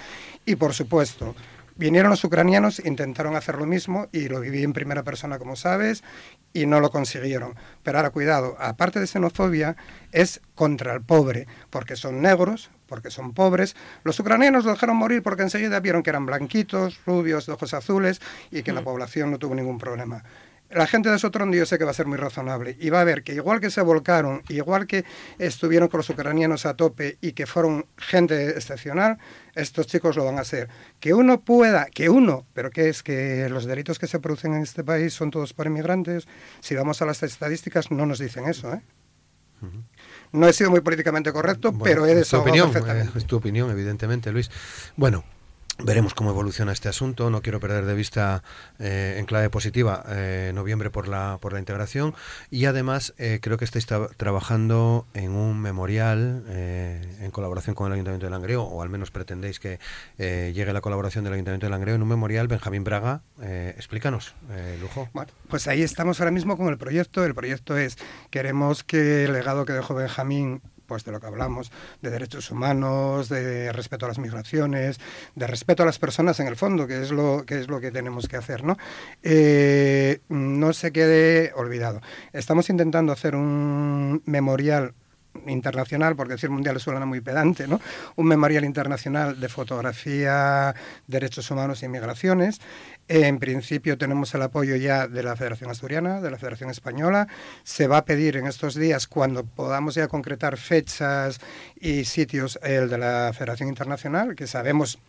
Y 0.45 0.55
por 0.55 0.73
supuesto, 0.73 1.35
vinieron 1.75 2.11
los 2.11 2.23
ucranianos, 2.23 2.79
intentaron 2.83 3.35
hacer 3.35 3.55
lo 3.55 3.65
mismo 3.65 4.07
y 4.11 4.27
lo 4.27 4.39
viví 4.39 4.63
en 4.63 4.73
primera 4.73 5.03
persona, 5.03 5.39
como 5.39 5.55
sabes, 5.55 6.03
y 6.53 6.65
no 6.65 6.79
lo 6.79 6.91
consiguieron. 6.91 7.55
Pero 7.83 7.97
ahora, 7.97 8.09
cuidado, 8.09 8.55
aparte 8.59 8.99
de 8.99 9.07
xenofobia, 9.07 9.75
es 10.11 10.41
contra 10.55 10.93
el 10.93 11.01
pobre, 11.01 11.47
porque 11.69 11.95
son 11.95 12.21
negros, 12.21 12.71
porque 12.87 13.11
son 13.11 13.33
pobres. 13.33 13.75
Los 14.03 14.19
ucranianos 14.19 14.65
lo 14.65 14.71
dejaron 14.71 14.97
morir 14.97 15.23
porque 15.23 15.43
enseguida 15.43 15.79
vieron 15.79 16.03
que 16.03 16.09
eran 16.09 16.25
blanquitos, 16.25 16.99
rubios, 17.05 17.45
de 17.45 17.53
ojos 17.53 17.73
azules 17.73 18.19
y 18.51 18.63
que 18.63 18.73
la 18.73 18.81
mm. 18.81 18.85
población 18.85 19.31
no 19.31 19.39
tuvo 19.39 19.55
ningún 19.55 19.77
problema 19.77 20.23
la 20.73 20.87
gente 20.87 21.09
de 21.09 21.19
Sotrondo 21.19 21.55
yo 21.55 21.65
sé 21.65 21.77
que 21.77 21.85
va 21.85 21.91
a 21.91 21.93
ser 21.93 22.05
muy 22.05 22.17
razonable 22.17 22.77
y 22.79 22.89
va 22.89 23.01
a 23.01 23.03
ver 23.03 23.23
que 23.23 23.33
igual 23.33 23.59
que 23.59 23.69
se 23.69 23.81
volcaron, 23.81 24.43
igual 24.49 24.87
que 24.87 25.05
estuvieron 25.37 25.87
con 25.87 25.99
los 25.99 26.09
ucranianos 26.09 26.65
a 26.65 26.75
tope 26.75 27.17
y 27.21 27.33
que 27.33 27.45
fueron 27.45 27.85
gente 27.97 28.49
excepcional, 28.49 29.17
estos 29.55 29.87
chicos 29.87 30.15
lo 30.15 30.25
van 30.25 30.37
a 30.37 30.41
hacer. 30.41 30.69
Que 30.99 31.13
uno 31.13 31.41
pueda, 31.41 31.85
que 31.85 32.09
uno, 32.09 32.45
pero 32.53 32.71
que 32.71 32.89
es 32.89 33.03
que 33.03 33.47
los 33.49 33.65
delitos 33.65 33.99
que 33.99 34.07
se 34.07 34.19
producen 34.19 34.53
en 34.53 34.63
este 34.63 34.83
país 34.83 35.13
son 35.13 35.31
todos 35.31 35.53
por 35.53 35.67
inmigrantes, 35.67 36.27
si 36.59 36.75
vamos 36.75 37.01
a 37.01 37.05
las 37.05 37.23
estadísticas 37.23 37.91
no 37.91 38.05
nos 38.05 38.19
dicen 38.19 38.47
eso, 38.47 38.73
¿eh? 38.73 38.81
No 40.31 40.47
he 40.47 40.53
sido 40.53 40.71
muy 40.71 40.81
políticamente 40.81 41.31
correcto, 41.31 41.77
pero 41.77 42.05
he 42.07 42.15
desahogado 42.15 42.71
perfectamente. 42.71 43.17
Es 43.17 43.25
tu 43.25 43.35
opinión, 43.37 43.69
evidentemente, 43.69 44.31
Luis. 44.31 44.49
Bueno, 44.95 45.23
Veremos 45.79 46.13
cómo 46.13 46.29
evoluciona 46.29 46.73
este 46.73 46.89
asunto. 46.89 47.29
No 47.29 47.41
quiero 47.41 47.59
perder 47.59 47.85
de 47.85 47.95
vista 47.95 48.43
eh, 48.77 49.15
en 49.17 49.25
clave 49.25 49.49
positiva 49.49 50.03
eh, 50.09 50.51
noviembre 50.53 50.91
por 50.91 51.07
la 51.07 51.39
por 51.41 51.53
la 51.53 51.59
integración 51.59 52.13
y 52.51 52.65
además 52.65 53.13
eh, 53.17 53.39
creo 53.41 53.57
que 53.57 53.65
estáis 53.65 53.87
trabajando 54.17 55.07
en 55.13 55.31
un 55.31 55.59
memorial 55.59 56.43
en 56.47 57.31
colaboración 57.31 57.75
con 57.75 57.87
el 57.87 57.93
Ayuntamiento 57.93 58.25
de 58.27 58.31
Langreo 58.31 58.63
o 58.63 58.81
al 58.81 58.89
menos 58.89 59.11
pretendéis 59.11 59.59
que 59.59 59.79
llegue 60.17 60.71
la 60.73 60.81
colaboración 60.81 61.23
del 61.23 61.33
Ayuntamiento 61.33 61.65
de 61.65 61.71
Langreo 61.71 61.95
en 61.95 62.01
un 62.01 62.09
memorial 62.09 62.47
Benjamín 62.47 62.83
Braga. 62.83 63.21
explícanos, 63.41 64.35
Lujo. 64.79 65.09
pues 65.49 65.67
ahí 65.67 65.81
estamos 65.81 66.19
ahora 66.19 66.31
mismo 66.31 66.57
con 66.57 66.67
el 66.67 66.77
proyecto. 66.77 67.23
El 67.23 67.33
proyecto 67.33 67.77
es 67.77 67.97
queremos 68.29 68.83
que 68.83 69.25
el 69.25 69.33
legado 69.33 69.65
que 69.65 69.73
dejó 69.73 69.95
Benjamín 69.95 70.61
pues 70.91 71.05
de 71.05 71.13
lo 71.13 71.21
que 71.21 71.27
hablamos, 71.27 71.71
de 72.01 72.09
derechos 72.09 72.51
humanos, 72.51 73.29
de 73.29 73.71
respeto 73.71 74.07
a 74.07 74.09
las 74.09 74.19
migraciones, 74.19 74.99
de 75.35 75.47
respeto 75.47 75.83
a 75.83 75.85
las 75.85 75.99
personas 75.99 76.37
en 76.41 76.47
el 76.47 76.57
fondo, 76.57 76.85
que 76.85 77.01
es 77.01 77.11
lo 77.11 77.45
que, 77.45 77.61
es 77.61 77.69
lo 77.69 77.79
que 77.79 77.91
tenemos 77.91 78.27
que 78.27 78.35
hacer, 78.35 78.65
¿no? 78.65 78.75
Eh, 79.23 80.19
no 80.27 80.73
se 80.73 80.91
quede 80.91 81.53
olvidado. 81.55 82.01
Estamos 82.33 82.69
intentando 82.69 83.13
hacer 83.13 83.37
un 83.37 84.21
memorial 84.25 84.93
internacional, 85.47 86.15
porque 86.15 86.33
decir 86.33 86.49
mundial 86.49 86.79
suena 86.79 87.05
muy 87.05 87.21
pedante, 87.21 87.67
¿no? 87.67 87.79
Un 88.15 88.27
memorial 88.27 88.65
internacional 88.65 89.39
de 89.39 89.49
fotografía, 89.49 90.75
derechos 91.07 91.49
humanos 91.51 91.83
y 91.83 91.87
migraciones. 91.87 92.61
En 93.07 93.39
principio 93.39 93.97
tenemos 93.97 94.33
el 94.35 94.41
apoyo 94.41 94.75
ya 94.75 95.07
de 95.07 95.23
la 95.23 95.35
Federación 95.35 95.69
Asturiana, 95.69 96.21
de 96.21 96.31
la 96.31 96.37
Federación 96.37 96.69
Española. 96.69 97.27
Se 97.63 97.87
va 97.87 97.97
a 97.97 98.05
pedir 98.05 98.37
en 98.37 98.47
estos 98.47 98.75
días, 98.75 99.07
cuando 99.07 99.43
podamos 99.43 99.95
ya 99.95 100.07
concretar 100.07 100.57
fechas 100.57 101.39
y 101.79 102.05
sitios, 102.05 102.59
el 102.63 102.89
de 102.89 102.97
la 102.97 103.31
Federación 103.33 103.69
Internacional, 103.69 104.35
que 104.35 104.47
sabemos 104.47 104.99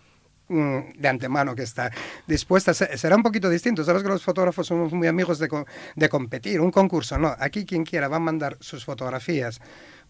mm, 0.49 0.99
de 0.99 1.09
antemano 1.09 1.55
que 1.55 1.63
está 1.63 1.91
dispuesta. 2.27 2.75
Será 2.75 3.17
un 3.17 3.23
poquito 3.23 3.49
distinto. 3.49 3.85
Sabes 3.85 4.03
que 4.03 4.09
los 4.09 4.25
fotógrafos 4.25 4.67
somos 4.67 4.93
muy 4.93 5.07
amigos 5.07 5.39
de, 5.39 5.49
de 5.95 6.09
competir. 6.09 6.61
Un 6.61 6.71
concurso, 6.71 7.19
no. 7.19 7.37
Aquí 7.39 7.65
quien 7.65 7.85
quiera 7.85 8.09
va 8.09 8.17
a 8.17 8.21
mandar 8.21 8.57
sus 8.61 8.85
fotografías 8.85 9.61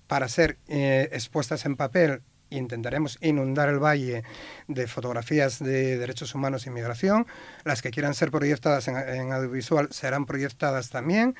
para 0.06 0.28
ser 0.28 0.58
eh, 0.68 1.08
expuestas 1.12 1.64
en 1.66 1.76
papel 1.76 2.22
intentaremos 2.56 3.18
inundar 3.20 3.68
el 3.68 3.78
valle 3.78 4.22
de 4.68 4.86
fotografías 4.86 5.58
de 5.58 5.98
derechos 5.98 6.34
humanos 6.34 6.66
e 6.66 6.70
inmigración. 6.70 7.26
Las 7.64 7.82
que 7.82 7.90
quieran 7.90 8.14
ser 8.14 8.30
proyectadas 8.30 8.88
en, 8.88 9.32
audiovisual 9.32 9.88
serán 9.90 10.26
proyectadas 10.26 10.90
también. 10.90 11.34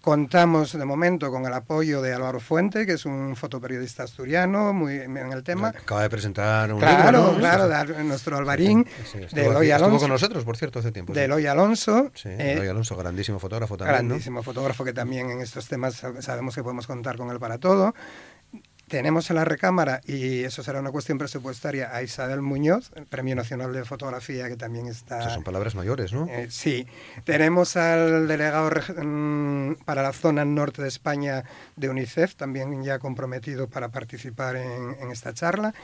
Contamos 0.00 0.72
de 0.78 0.84
momento 0.84 1.30
con 1.30 1.44
el 1.44 1.52
apoyo 1.52 2.00
de 2.00 2.14
Álvaro 2.14 2.38
Fuente, 2.38 2.86
que 2.86 2.92
es 2.92 3.04
un 3.04 3.34
fotoperiodista 3.34 4.04
asturiano 4.04 4.72
muy 4.72 4.94
en 4.94 5.16
el 5.16 5.42
tema. 5.42 5.68
Acaba 5.68 6.02
de 6.02 6.10
presentar 6.10 6.72
un 6.72 6.78
claro, 6.78 7.32
libro, 7.32 7.38
Claro, 7.38 7.68
de 7.68 8.04
nuestro 8.04 8.36
Alvarín, 8.36 8.86
de 9.32 9.46
Eloy 9.46 9.70
Alonso. 9.70 9.86
Estuvo 9.86 10.00
con 10.00 10.10
nosotros, 10.10 10.44
por 10.44 10.56
cierto, 10.56 10.78
hace 10.78 10.92
tiempo. 10.92 11.12
De 11.12 11.24
Eloy 11.24 11.46
Alonso. 11.46 12.10
Sí, 12.14 12.28
Eloy 12.28 12.68
Alonso, 12.68 12.96
grandísimo 12.96 13.38
fotógrafo 13.38 13.76
también. 13.76 14.08
Grandísimo 14.08 14.42
fotógrafo 14.42 14.84
que 14.84 14.92
también 14.92 15.30
en 15.30 15.40
estos 15.40 15.66
temas 15.66 16.02
sabemos 16.20 16.54
que 16.54 16.62
podemos 16.62 16.86
contar 16.86 17.16
con 17.16 17.30
él 17.30 17.40
para 17.40 17.58
todo 17.58 17.94
tenemos 18.88 19.30
en 19.30 19.36
la 19.36 19.44
recámara, 19.44 20.00
y 20.06 20.42
eso 20.44 20.62
será 20.62 20.80
una 20.80 20.90
cuestión 20.90 21.18
presupuestaria, 21.18 21.94
a 21.94 22.02
Isabel 22.02 22.42
Muñoz, 22.42 22.90
el 22.96 23.06
Premio 23.06 23.36
Nacional 23.36 23.72
de 23.72 23.84
Fotografía, 23.84 24.48
que 24.48 24.56
también 24.56 24.86
está... 24.86 25.20
Esas 25.20 25.34
son 25.34 25.44
palabras 25.44 25.74
mayores, 25.74 26.12
¿no? 26.12 26.26
Eh, 26.26 26.48
sí. 26.50 26.86
Tenemos 27.24 27.76
al 27.76 28.26
delegado 28.26 28.70
mm, 28.70 29.84
para 29.84 30.02
la 30.02 30.12
zona 30.12 30.44
norte 30.44 30.82
de 30.82 30.88
España 30.88 31.44
de 31.76 31.88
UNICEF, 31.88 32.34
también 32.34 32.82
ya 32.82 32.98
comprometido 32.98 33.68
para 33.68 33.90
participar 33.90 34.56
en, 34.56 34.96
en, 35.00 35.10
esta 35.10 35.32
charla. 35.34 35.74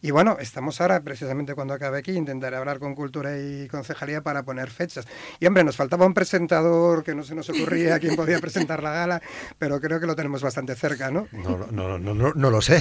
Y 0.00 0.10
bueno, 0.10 0.36
estamos 0.40 0.80
ahora, 0.80 1.00
precisamente 1.00 1.54
cuando 1.54 1.74
acabe 1.74 1.98
aquí, 1.98 2.12
intentaré 2.12 2.56
hablar 2.56 2.78
con 2.78 2.94
Cultura 2.94 3.38
y 3.38 3.68
Concejalía 3.68 4.22
para 4.22 4.42
poner 4.42 4.70
fechas. 4.70 5.06
Y 5.40 5.46
hombre, 5.46 5.64
nos 5.64 5.76
faltaba 5.76 6.06
un 6.06 6.14
presentador 6.14 7.02
que 7.04 7.14
no 7.14 7.22
se 7.22 7.34
nos 7.34 7.48
ocurría 7.50 7.98
quién 7.98 8.16
podía 8.16 8.38
presentar 8.40 8.82
la 8.82 8.92
gala, 8.92 9.22
pero 9.58 9.80
creo 9.80 10.00
que 10.00 10.06
lo 10.06 10.14
tenemos 10.14 10.42
bastante 10.42 10.74
cerca, 10.74 11.10
¿no? 11.10 11.26
No, 11.32 11.66
no, 11.70 11.98
no, 11.98 12.14
no, 12.14 12.32
no 12.34 12.51
lo 12.52 12.62
sé. 12.62 12.80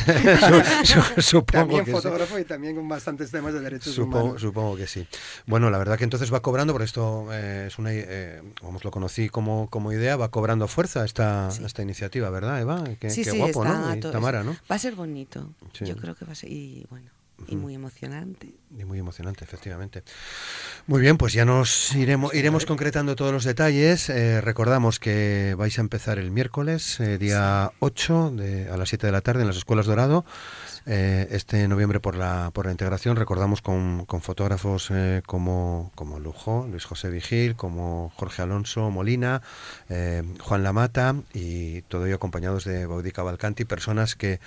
supongo 1.18 1.46
también 1.52 1.86
que 1.86 1.92
fotógrafo 1.92 2.36
sí. 2.36 2.42
y 2.42 2.46
también 2.46 2.76
con 2.76 2.88
bastantes 2.88 3.32
temas 3.32 3.54
de 3.54 3.62
derechos 3.62 3.94
supongo, 3.94 4.20
humanos. 4.26 4.42
Supongo 4.42 4.76
que 4.78 4.88
sí. 4.88 5.08
Bueno, 5.46 5.70
la 5.70 5.78
verdad 5.78 5.98
que 5.98 6.04
entonces 6.04 6.32
va 6.32 6.42
cobrando, 6.42 6.74
por 6.74 6.82
esto 6.84 7.28
eh, 7.32 7.66
es 7.68 7.80
una, 7.80 7.90
eh, 7.94 8.42
vamos, 8.62 8.84
lo 8.84 8.92
conocí 8.92 9.30
como, 9.30 9.70
como 9.70 9.92
idea, 9.92 10.16
va 10.18 10.30
cobrando 10.30 10.68
fuerza 10.68 11.04
esta, 11.06 11.50
sí. 11.52 11.64
esta 11.66 11.82
iniciativa, 11.82 12.30
¿verdad, 12.30 12.62
Eva? 12.62 12.84
Qué, 13.00 13.10
sí, 13.10 13.24
qué 13.24 13.32
sí, 13.32 13.38
guapo, 13.38 13.64
está 13.64 13.80
¿no? 13.80 13.96
Y 13.96 14.00
Tamara, 14.00 14.44
¿no? 14.44 14.56
Va 14.70 14.76
a 14.76 14.80
ser 14.80 14.96
bonito. 14.96 15.54
Yo 15.80 15.96
creo 15.98 16.16
que 16.16 16.26
va 16.26 16.34
a 16.34 16.36
ser, 16.36 16.52
y 16.52 16.86
bueno, 16.90 17.10
y 17.48 17.56
muy 17.56 17.76
emocionante. 17.76 18.54
Y 18.78 18.86
muy 18.86 19.00
emocionante, 19.00 19.44
efectivamente. 19.44 20.04
Muy 20.88 21.02
bien, 21.02 21.18
pues 21.18 21.34
ya 21.34 21.44
nos 21.44 21.94
iremos, 21.94 22.34
iremos 22.34 22.66
concretando 22.66 23.16
todos 23.16 23.34
los 23.34 23.44
detalles. 23.44 24.10
Eh, 24.10 24.40
recordamos 24.40 25.00
que 25.00 25.56
vais 25.58 25.78
a 25.78 25.82
empezar 25.82 26.18
el 26.20 26.32
miércoles, 26.32 27.00
eh, 27.00 27.18
día 27.18 27.74
8, 27.80 28.32
de, 28.32 28.70
a 28.70 28.78
las 28.78 28.90
7 28.90 29.08
de 29.08 29.12
la 29.12 29.22
tarde, 29.22 29.42
en 29.42 29.48
las 29.48 29.58
Escuelas 29.58 29.88
Dorado. 29.88 30.26
Eh, 30.86 31.28
este 31.32 31.68
noviembre 31.68 32.00
por 32.00 32.16
la, 32.16 32.52
por 32.54 32.66
la 32.66 32.72
integración, 32.72 33.16
recordamos 33.16 33.62
con, 33.62 34.06
con 34.06 34.22
fotógrafos 34.22 34.90
como, 35.28 35.92
como 35.94 36.20
Lujo, 36.20 36.68
Luis 36.70 36.86
José 36.86 37.10
Vigil, 37.10 37.56
como 37.56 38.12
Jorge 38.16 38.42
Alonso 38.42 38.90
Molina, 38.90 39.42
Juan 40.40 40.64
Lamata 40.64 41.16
y 41.34 41.84
todo 41.84 42.08
ello 42.08 42.16
acompañados 42.16 42.64
de 42.64 42.88
Baudica 42.88 43.22
Balcanti, 43.22 43.66
personas 43.66 44.16
que 44.16 44.40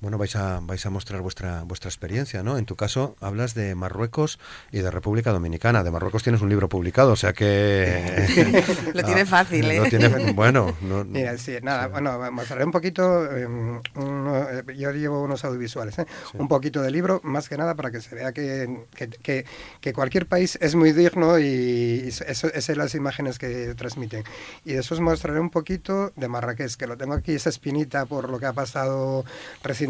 bueno, 0.00 0.16
vais 0.16 0.34
a, 0.36 0.60
vais 0.62 0.84
a 0.86 0.90
mostrar 0.90 1.20
vuestra, 1.20 1.62
vuestra 1.62 1.88
experiencia, 1.88 2.42
¿no? 2.42 2.56
En 2.56 2.64
tu 2.64 2.76
caso 2.76 3.16
hablas 3.20 3.54
de 3.54 3.74
Marruecos 3.74 4.38
y 4.72 4.78
de 4.78 4.90
República 4.90 5.30
Dominicana. 5.32 5.84
De 5.84 5.90
Marruecos 5.90 6.22
tienes 6.22 6.40
un 6.40 6.48
libro 6.48 6.68
publicado, 6.68 7.12
o 7.12 7.16
sea 7.16 7.32
que... 7.32 8.54
lo 8.94 9.02
tiene 9.02 9.26
fácil, 9.26 9.70
¿eh? 9.70 9.78
Lo 9.78 9.84
tiene, 9.84 10.32
bueno, 10.32 10.74
no, 10.80 11.04
Mira, 11.04 11.36
sí, 11.36 11.56
nada, 11.62 11.84
sí. 11.84 11.90
bueno, 11.92 12.32
mostraré 12.32 12.64
un 12.64 12.70
poquito, 12.70 13.26
eh, 13.26 13.46
uno, 13.46 14.62
yo 14.74 14.90
llevo 14.92 15.22
unos 15.22 15.44
audiovisuales, 15.44 15.98
¿eh? 15.98 16.06
sí. 16.32 16.38
un 16.38 16.48
poquito 16.48 16.80
de 16.80 16.90
libro, 16.90 17.20
más 17.22 17.48
que 17.48 17.58
nada 17.58 17.74
para 17.74 17.90
que 17.90 18.00
se 18.00 18.14
vea 18.14 18.32
que, 18.32 18.86
que, 18.94 19.08
que, 19.08 19.44
que 19.80 19.92
cualquier 19.92 20.26
país 20.26 20.58
es 20.62 20.74
muy 20.74 20.92
digno 20.92 21.38
y, 21.38 21.44
y 21.44 22.08
eso, 22.08 22.24
esas 22.48 22.64
son 22.64 22.78
las 22.78 22.94
imágenes 22.94 23.38
que 23.38 23.74
transmiten. 23.74 24.24
Y 24.64 24.72
después 24.72 25.00
mostraré 25.00 25.40
un 25.40 25.50
poquito 25.50 26.12
de 26.16 26.28
Marrakech, 26.28 26.74
que 26.76 26.86
lo 26.86 26.96
tengo 26.96 27.14
aquí, 27.14 27.32
esa 27.32 27.50
espinita 27.50 28.06
por 28.06 28.30
lo 28.30 28.38
que 28.38 28.46
ha 28.46 28.52
pasado 28.52 29.24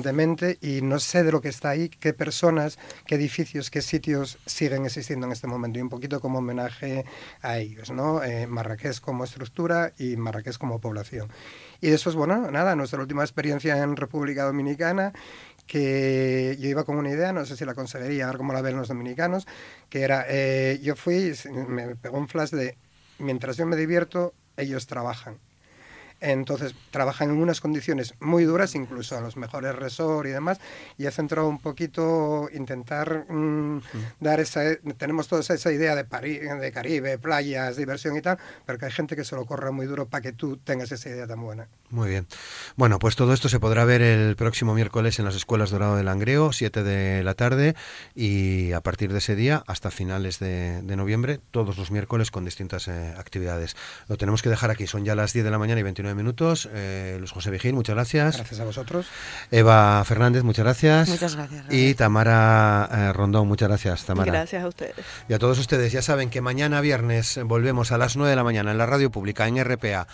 recientemente 0.01 0.59
y 0.63 0.81
no 0.83 0.99
sé 0.99 1.23
de 1.25 1.33
lo 1.33 1.41
que 1.41 1.49
está 1.49 1.71
ahí, 1.71 1.91
qué 1.91 2.15
personas, 2.15 2.79
qué 3.07 3.17
edificios, 3.17 3.71
qué 3.71 3.83
sitios 3.83 4.39
siguen 4.47 4.87
existiendo 4.87 5.27
en 5.27 5.33
este 5.33 5.47
momento 5.47 5.79
y 5.79 5.83
un 5.83 5.91
poquito 5.91 6.21
como 6.21 6.39
homenaje 6.39 7.05
a 7.43 7.59
ellos, 7.59 7.91
¿no? 7.91 8.23
Eh, 8.23 8.47
Marrakech 8.47 9.01
como 9.01 9.25
estructura 9.25 9.93
y 9.99 10.17
Marrakech 10.17 10.57
como 10.57 10.81
población. 10.81 11.29
Y 11.83 11.91
eso 11.91 12.09
es, 12.09 12.17
bueno, 12.17 12.51
nada, 12.51 12.75
nuestra 12.77 13.01
última 13.01 13.23
experiencia 13.23 13.77
en 13.83 13.97
República 13.97 14.45
Dominicana, 14.45 15.13
que 15.67 16.57
yo 16.59 16.69
iba 16.69 16.85
con 16.85 16.97
una 16.97 17.11
idea, 17.11 17.33
no 17.33 17.45
sé 17.45 17.57
si 17.57 17.65
la 17.67 17.75
conseguiría, 17.75 18.25
a 18.25 18.29
ver 18.29 18.39
cómo 18.39 18.55
la 18.55 18.63
ven 18.63 18.77
los 18.77 18.89
dominicanos, 18.89 19.47
que 19.91 20.01
era, 20.03 20.25
eh, 20.29 20.81
yo 20.83 20.97
fui, 20.97 21.35
me 21.69 21.95
pegó 21.97 22.17
un 22.17 22.29
flash 22.29 22.51
de, 22.51 22.79
mientras 23.19 23.59
yo 23.59 23.67
me 23.67 23.77
divierto, 23.77 24.33
ellos 24.57 24.87
trabajan. 24.87 25.39
Entonces 26.21 26.75
trabajan 26.91 27.31
en 27.31 27.41
unas 27.41 27.61
condiciones 27.61 28.15
muy 28.21 28.45
duras, 28.45 28.75
incluso 28.75 29.17
a 29.17 29.21
los 29.21 29.37
mejores 29.37 29.75
resort 29.75 30.29
y 30.29 30.31
demás, 30.31 30.61
y 30.99 31.07
he 31.07 31.11
centrado 31.11 31.49
un 31.49 31.59
poquito 31.59 32.49
intentar 32.53 33.25
mm. 33.29 33.81
dar 34.21 34.41
esa, 34.41 34.77
tenemos 34.97 35.29
toda 35.29 35.41
esa 35.41 35.73
idea 35.73 35.95
de, 35.95 36.05
París, 36.05 36.41
de 36.61 36.73
Caribe, 36.73 37.19
playas, 37.19 37.77
diversión 37.77 38.17
y 38.17 38.23
tal, 38.23 38.39
pero 38.67 38.79
que 38.79 38.87
hay 38.87 38.93
gente 38.93 39.17
que 39.17 39.25
se 39.25 39.35
lo 39.35 39.47
corre 39.47 39.71
muy 39.71 39.87
duro 39.87 40.07
para 40.07 40.23
que 40.23 40.33
tú 40.33 40.57
tengas 40.59 40.93
esa 40.93 41.09
idea 41.09 41.27
tan 41.27 41.41
buena. 41.41 41.69
Muy 41.91 42.09
bien. 42.09 42.27
Bueno, 42.77 42.99
pues 42.99 43.17
todo 43.17 43.33
esto 43.33 43.49
se 43.49 43.59
podrá 43.59 43.85
ver 43.85 44.03
el 44.03 44.37
próximo 44.37 44.75
miércoles 44.75 45.19
en 45.19 45.25
las 45.25 45.35
escuelas 45.35 45.71
Dorado 45.71 45.97
del 45.97 46.07
Langreo, 46.07 46.53
7 46.53 46.83
de 46.83 47.25
la 47.25 47.35
tarde, 47.35 47.75
y 48.15 48.73
a 48.73 48.81
partir 48.81 49.13
de 49.13 49.19
ese 49.19 49.35
día 49.35 49.65
hasta 49.67 49.91
finales 49.91 50.39
de, 50.39 50.83
de 50.83 50.97
noviembre, 50.97 51.41
todos 51.51 51.79
los 51.79 51.91
miércoles 51.91 52.31
con 52.31 52.45
distintas 52.45 52.89
eh, 52.89 53.15
actividades. 53.17 53.77
Lo 54.09 54.17
tenemos 54.17 54.43
que 54.43 54.51
dejar 54.51 54.71
aquí, 54.71 54.87
son 54.87 55.05
ya 55.05 55.15
las 55.15 55.33
10 55.33 55.45
de 55.45 55.51
la 55.51 55.59
mañana 55.59 55.81
y 55.81 55.83
29 55.83 56.10
minutos. 56.15 56.69
Eh, 56.73 57.17
Luis 57.19 57.31
José 57.31 57.51
Vigil, 57.51 57.75
muchas 57.75 57.95
gracias. 57.95 58.37
Gracias 58.37 58.61
a 58.61 58.65
vosotros. 58.65 59.07
Eva 59.51 60.03
Fernández, 60.05 60.43
muchas 60.43 60.65
gracias. 60.65 61.09
Muchas 61.09 61.37
gracias. 61.37 61.67
Robert. 61.67 61.73
Y 61.75 61.95
Tamara 61.95 62.89
eh, 62.93 63.13
Rondón, 63.13 63.49
muchas 63.49 63.69
gracias, 63.69 64.05
Tamara. 64.05 64.31
Gracias 64.31 64.65
a 64.65 64.69
ustedes. 64.69 64.95
Y 65.29 65.35
a 65.35 65.39
todos 65.39 65.59
ustedes, 65.59 65.93
ya 65.93 66.03
saben 66.03 66.31
que 66.31 66.41
mañana 66.41 66.81
viernes 66.81 67.41
volvemos 67.45 67.93
a 67.93 67.99
las 67.99 68.17
9 68.17 68.31
de 68.31 68.37
la 68.37 68.45
mañana 68.45 68.71
en 68.71 68.79
la 68.79 68.87
radio 68.87 69.11
pública, 69.11 69.47
en 69.47 69.63
RPA. 69.63 70.07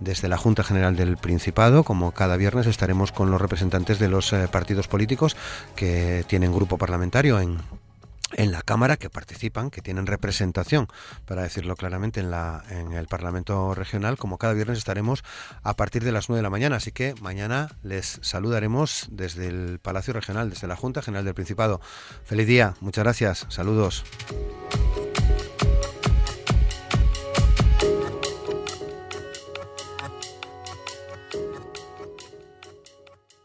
Desde 0.00 0.28
la 0.28 0.38
Junta 0.38 0.62
General 0.64 0.96
del 0.96 1.18
Principado, 1.18 1.84
como 1.84 2.12
cada 2.12 2.38
viernes, 2.38 2.66
estaremos 2.66 3.12
con 3.12 3.30
los 3.30 3.38
representantes 3.38 3.98
de 3.98 4.08
los 4.08 4.32
eh, 4.32 4.48
partidos 4.50 4.88
políticos 4.88 5.36
que 5.76 6.24
tienen 6.26 6.54
grupo 6.54 6.78
parlamentario 6.78 7.38
en, 7.38 7.58
en 8.34 8.52
la 8.52 8.62
Cámara, 8.62 8.96
que 8.96 9.10
participan, 9.10 9.70
que 9.70 9.82
tienen 9.82 10.06
representación, 10.06 10.88
para 11.26 11.42
decirlo 11.42 11.76
claramente, 11.76 12.20
en, 12.20 12.30
la, 12.30 12.62
en 12.70 12.92
el 12.92 13.06
Parlamento 13.06 13.74
Regional. 13.74 14.18
Como 14.18 14.38
cada 14.38 14.52
viernes 14.52 14.78
estaremos 14.78 15.24
a 15.62 15.74
partir 15.74 16.04
de 16.04 16.12
las 16.12 16.28
9 16.28 16.38
de 16.38 16.42
la 16.42 16.50
mañana. 16.50 16.76
Así 16.76 16.92
que 16.92 17.14
mañana 17.20 17.70
les 17.82 18.18
saludaremos 18.22 19.08
desde 19.10 19.48
el 19.48 19.78
Palacio 19.80 20.12
Regional, 20.12 20.50
desde 20.50 20.66
la 20.66 20.76
Junta 20.76 21.02
General 21.02 21.24
del 21.24 21.34
Principado. 21.34 21.80
Feliz 22.24 22.46
día, 22.46 22.74
muchas 22.80 23.04
gracias, 23.04 23.46
saludos. 23.48 24.04